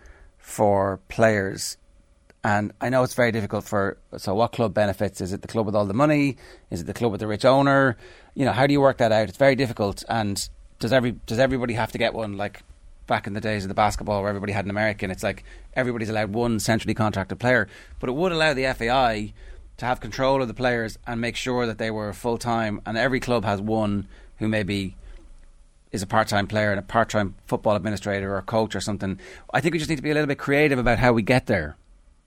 for 0.45 0.99
players 1.09 1.77
and 2.45 2.73
I 2.79 2.89
know 2.89 3.01
it's 3.01 3.15
very 3.15 3.31
difficult 3.31 3.63
for. 3.63 3.97
So, 4.17 4.35
what 4.35 4.51
club 4.51 4.71
benefits? 4.71 5.19
Is 5.19 5.33
it 5.33 5.41
the 5.41 5.47
club 5.47 5.65
with 5.65 5.75
all 5.75 5.87
the 5.87 5.95
money? 5.95 6.37
Is 6.69 6.81
it 6.81 6.83
the 6.83 6.93
club 6.93 7.11
with 7.11 7.19
the 7.19 7.25
rich 7.25 7.43
owner? 7.43 7.97
You 8.35 8.45
know, 8.45 8.51
how 8.51 8.67
do 8.67 8.73
you 8.73 8.79
work 8.79 8.99
that 8.99 9.11
out? 9.11 9.29
It's 9.29 9.37
very 9.37 9.55
difficult. 9.55 10.03
And 10.07 10.47
does 10.77 10.93
every 10.93 11.13
does 11.25 11.39
everybody 11.39 11.73
have 11.73 11.91
to 11.93 11.97
get 11.97 12.13
one? 12.13 12.37
Like 12.37 12.61
back 13.07 13.25
in 13.25 13.33
the 13.33 13.41
days 13.41 13.63
of 13.63 13.69
the 13.69 13.73
basketball, 13.73 14.21
where 14.21 14.29
everybody 14.29 14.53
had 14.53 14.63
an 14.63 14.69
American, 14.69 15.09
it's 15.09 15.23
like 15.23 15.43
everybody's 15.73 16.07
allowed 16.07 16.33
one 16.33 16.59
centrally 16.59 16.93
contracted 16.93 17.39
player. 17.39 17.67
But 17.99 18.09
it 18.09 18.13
would 18.13 18.31
allow 18.31 18.53
the 18.53 18.71
FAI 18.71 19.33
to 19.77 19.85
have 19.87 19.99
control 19.99 20.39
of 20.43 20.47
the 20.47 20.53
players 20.53 20.99
and 21.07 21.19
make 21.19 21.35
sure 21.35 21.65
that 21.65 21.79
they 21.79 21.89
were 21.89 22.13
full 22.13 22.37
time. 22.37 22.79
And 22.85 22.95
every 22.95 23.19
club 23.19 23.43
has 23.43 23.59
one 23.59 24.07
who 24.37 24.47
maybe 24.47 24.95
is 25.91 26.03
a 26.03 26.07
part 26.07 26.27
time 26.27 26.45
player 26.45 26.69
and 26.69 26.77
a 26.77 26.83
part 26.83 27.09
time 27.09 27.33
football 27.47 27.75
administrator 27.75 28.37
or 28.37 28.43
coach 28.43 28.75
or 28.75 28.81
something. 28.81 29.19
I 29.51 29.61
think 29.61 29.73
we 29.73 29.79
just 29.79 29.89
need 29.89 29.95
to 29.95 30.03
be 30.03 30.11
a 30.11 30.13
little 30.13 30.27
bit 30.27 30.37
creative 30.37 30.77
about 30.77 30.99
how 30.99 31.11
we 31.11 31.23
get 31.23 31.47
there. 31.47 31.75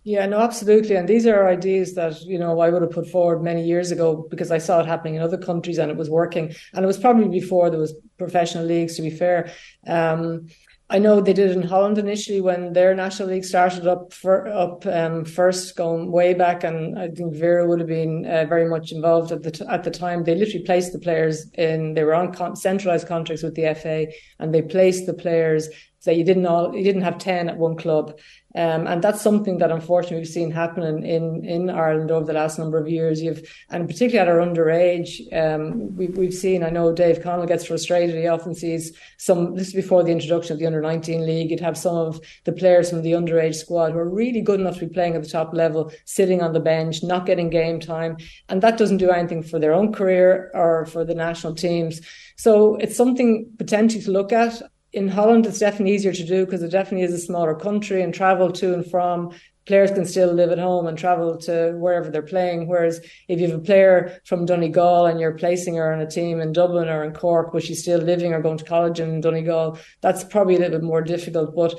Yeah, 0.04 0.24
no, 0.26 0.38
absolutely. 0.38 0.96
And 0.96 1.06
these 1.08 1.26
are 1.26 1.48
ideas 1.48 1.94
that, 1.94 2.22
you 2.22 2.38
know, 2.38 2.60
I 2.60 2.70
would 2.70 2.82
have 2.82 2.92
put 2.92 3.08
forward 3.08 3.42
many 3.42 3.64
years 3.64 3.90
ago 3.90 4.26
because 4.30 4.50
I 4.50 4.58
saw 4.58 4.80
it 4.80 4.86
happening 4.86 5.16
in 5.16 5.22
other 5.22 5.36
countries 5.36 5.76
and 5.78 5.90
it 5.90 5.98
was 5.98 6.08
working. 6.08 6.54
And 6.72 6.82
it 6.84 6.86
was 6.86 6.96
probably 6.98 7.28
before 7.28 7.68
there 7.68 7.80
was 7.80 7.94
professional 8.16 8.64
leagues, 8.64 8.96
to 8.96 9.02
be 9.02 9.10
fair. 9.10 9.50
Um, 9.86 10.46
I 10.90 10.98
know 10.98 11.20
they 11.20 11.34
did 11.34 11.50
it 11.50 11.56
in 11.58 11.64
Holland 11.64 11.98
initially 11.98 12.40
when 12.40 12.72
their 12.72 12.94
national 12.94 13.28
league 13.28 13.44
started 13.44 13.86
up 13.86 14.14
for, 14.14 14.48
up 14.48 14.86
um, 14.86 15.26
first, 15.26 15.76
going 15.76 16.10
way 16.10 16.32
back, 16.32 16.64
and 16.64 16.98
I 16.98 17.08
think 17.08 17.34
Vera 17.34 17.68
would 17.68 17.78
have 17.80 17.88
been 17.88 18.24
uh, 18.24 18.46
very 18.46 18.66
much 18.66 18.90
involved 18.90 19.30
at 19.30 19.42
the 19.42 19.50
t- 19.50 19.66
at 19.68 19.84
the 19.84 19.90
time. 19.90 20.24
They 20.24 20.34
literally 20.34 20.64
placed 20.64 20.94
the 20.94 20.98
players 20.98 21.46
in; 21.58 21.92
they 21.92 22.04
were 22.04 22.14
on 22.14 22.32
con- 22.32 22.56
centralized 22.56 23.06
contracts 23.06 23.42
with 23.42 23.54
the 23.54 23.74
FA, 23.74 24.06
and 24.38 24.54
they 24.54 24.62
placed 24.62 25.04
the 25.04 25.12
players. 25.12 25.68
So 26.08 26.12
you 26.12 26.24
didn't 26.24 26.46
all 26.46 26.74
you 26.74 26.82
didn't 26.82 27.02
have 27.02 27.18
ten 27.18 27.50
at 27.50 27.58
one 27.58 27.76
club, 27.76 28.18
um, 28.54 28.86
and 28.86 29.04
that's 29.04 29.20
something 29.20 29.58
that 29.58 29.70
unfortunately 29.70 30.20
we've 30.20 30.28
seen 30.28 30.50
happening 30.50 31.04
in, 31.04 31.44
in 31.44 31.68
Ireland 31.68 32.10
over 32.10 32.24
the 32.24 32.32
last 32.32 32.58
number 32.58 32.78
of 32.78 32.88
years. 32.88 33.20
You've, 33.20 33.42
and 33.68 33.86
particularly 33.86 34.18
at 34.18 34.26
our 34.26 34.38
underage, 34.38 35.20
um, 35.36 35.94
we, 35.94 36.06
we've 36.06 36.32
seen, 36.32 36.64
I 36.64 36.70
know 36.70 36.94
Dave 36.94 37.22
Connell 37.22 37.46
gets 37.46 37.66
frustrated. 37.66 38.16
He 38.16 38.26
often 38.26 38.54
sees 38.54 38.96
some, 39.18 39.54
this 39.54 39.68
is 39.68 39.74
before 39.74 40.02
the 40.02 40.12
introduction 40.12 40.54
of 40.54 40.60
the 40.60 40.66
under 40.66 40.80
19 40.80 41.26
league. 41.26 41.50
You'd 41.50 41.60
have 41.60 41.76
some 41.76 41.94
of 41.94 42.20
the 42.44 42.52
players 42.52 42.88
from 42.88 43.02
the 43.02 43.12
underage 43.12 43.56
squad 43.56 43.92
who 43.92 43.98
are 43.98 44.08
really 44.08 44.40
good 44.40 44.60
enough 44.60 44.78
to 44.78 44.86
be 44.86 44.94
playing 44.94 45.14
at 45.14 45.22
the 45.22 45.28
top 45.28 45.52
level, 45.52 45.92
sitting 46.06 46.40
on 46.40 46.54
the 46.54 46.60
bench, 46.60 47.02
not 47.02 47.26
getting 47.26 47.50
game 47.50 47.78
time. 47.78 48.16
And 48.48 48.62
that 48.62 48.78
doesn't 48.78 48.96
do 48.96 49.10
anything 49.10 49.42
for 49.42 49.58
their 49.58 49.74
own 49.74 49.92
career 49.92 50.50
or 50.54 50.86
for 50.86 51.04
the 51.04 51.14
national 51.14 51.54
teams. 51.54 52.00
So 52.36 52.76
it's 52.76 52.96
something 52.96 53.52
potentially 53.58 54.02
to 54.04 54.10
look 54.10 54.32
at 54.32 54.62
in 54.98 55.06
Holland, 55.06 55.46
it's 55.46 55.60
definitely 55.60 55.94
easier 55.94 56.12
to 56.12 56.26
do 56.26 56.44
because 56.44 56.60
it 56.60 56.72
definitely 56.72 57.06
is 57.06 57.14
a 57.14 57.18
smaller 57.18 57.54
country 57.54 58.02
and 58.02 58.12
travel 58.12 58.50
to 58.50 58.74
and 58.74 58.84
from. 58.84 59.32
Players 59.64 59.92
can 59.92 60.04
still 60.04 60.32
live 60.32 60.50
at 60.50 60.58
home 60.58 60.88
and 60.88 60.98
travel 60.98 61.36
to 61.38 61.76
wherever 61.78 62.10
they're 62.10 62.22
playing. 62.22 62.66
Whereas 62.66 63.00
if 63.28 63.38
you 63.38 63.48
have 63.48 63.60
a 63.60 63.62
player 63.62 64.20
from 64.24 64.44
Donegal 64.44 65.06
and 65.06 65.20
you're 65.20 65.38
placing 65.38 65.76
her 65.76 65.92
on 65.92 66.00
a 66.00 66.10
team 66.10 66.40
in 66.40 66.52
Dublin 66.52 66.88
or 66.88 67.04
in 67.04 67.12
Cork, 67.12 67.52
but 67.52 67.62
she's 67.62 67.82
still 67.82 68.00
living 68.00 68.32
or 68.32 68.42
going 68.42 68.58
to 68.58 68.64
college 68.64 68.98
in 68.98 69.20
Donegal, 69.20 69.78
that's 70.00 70.24
probably 70.24 70.56
a 70.56 70.58
little 70.58 70.80
bit 70.80 70.84
more 70.84 71.02
difficult. 71.02 71.54
But 71.54 71.78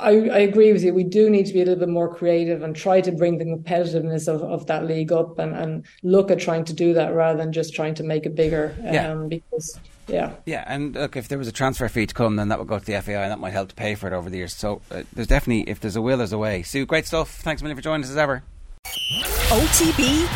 I, 0.00 0.10
I, 0.10 0.38
agree 0.40 0.72
with 0.72 0.82
you. 0.82 0.92
We 0.92 1.04
do 1.04 1.30
need 1.30 1.46
to 1.46 1.52
be 1.52 1.62
a 1.62 1.64
little 1.64 1.78
bit 1.78 1.88
more 1.88 2.12
creative 2.12 2.62
and 2.62 2.74
try 2.74 3.00
to 3.00 3.12
bring 3.12 3.38
the 3.38 3.44
competitiveness 3.44 4.26
of, 4.26 4.42
of 4.42 4.66
that 4.66 4.86
league 4.86 5.12
up 5.12 5.38
and, 5.38 5.54
and 5.54 5.86
look 6.02 6.32
at 6.32 6.40
trying 6.40 6.64
to 6.64 6.72
do 6.72 6.94
that 6.94 7.14
rather 7.14 7.38
than 7.38 7.52
just 7.52 7.74
trying 7.74 7.94
to 7.94 8.02
make 8.02 8.26
it 8.26 8.34
bigger. 8.34 8.74
Um, 8.80 8.92
yeah. 8.92 9.14
Because 9.28 9.78
yeah. 10.08 10.34
Yeah, 10.44 10.64
and 10.66 10.94
look, 10.94 11.16
if 11.16 11.28
there 11.28 11.38
was 11.38 11.48
a 11.48 11.52
transfer 11.52 11.88
fee 11.88 12.06
to 12.06 12.14
come, 12.14 12.36
then 12.36 12.48
that 12.48 12.58
would 12.58 12.68
go 12.68 12.78
to 12.78 12.84
the 12.84 13.00
FAI 13.00 13.22
and 13.22 13.30
that 13.30 13.38
might 13.38 13.52
help 13.52 13.68
to 13.68 13.74
pay 13.74 13.94
for 13.94 14.06
it 14.06 14.12
over 14.12 14.28
the 14.28 14.38
years. 14.38 14.52
So 14.52 14.82
uh, 14.90 15.04
there's 15.12 15.28
definitely, 15.28 15.70
if 15.70 15.80
there's 15.80 15.96
a 15.96 16.02
will, 16.02 16.18
there's 16.18 16.32
a 16.32 16.38
way. 16.38 16.62
Sue, 16.62 16.86
great 16.86 17.06
stuff. 17.06 17.30
Thanks 17.30 17.62
a 17.62 17.64
million 17.64 17.76
for 17.76 17.82
joining 17.82 18.04
us 18.04 18.10
as 18.10 18.16
ever. 18.16 18.42
OTB 18.84 20.28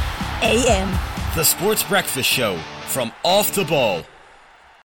AM. 0.42 0.99
The 1.35 1.44
Sports 1.44 1.83
Breakfast 1.83 2.29
Show 2.29 2.59
from 2.87 3.12
Off 3.25 3.55
the 3.55 3.64
Ball. 3.64 4.05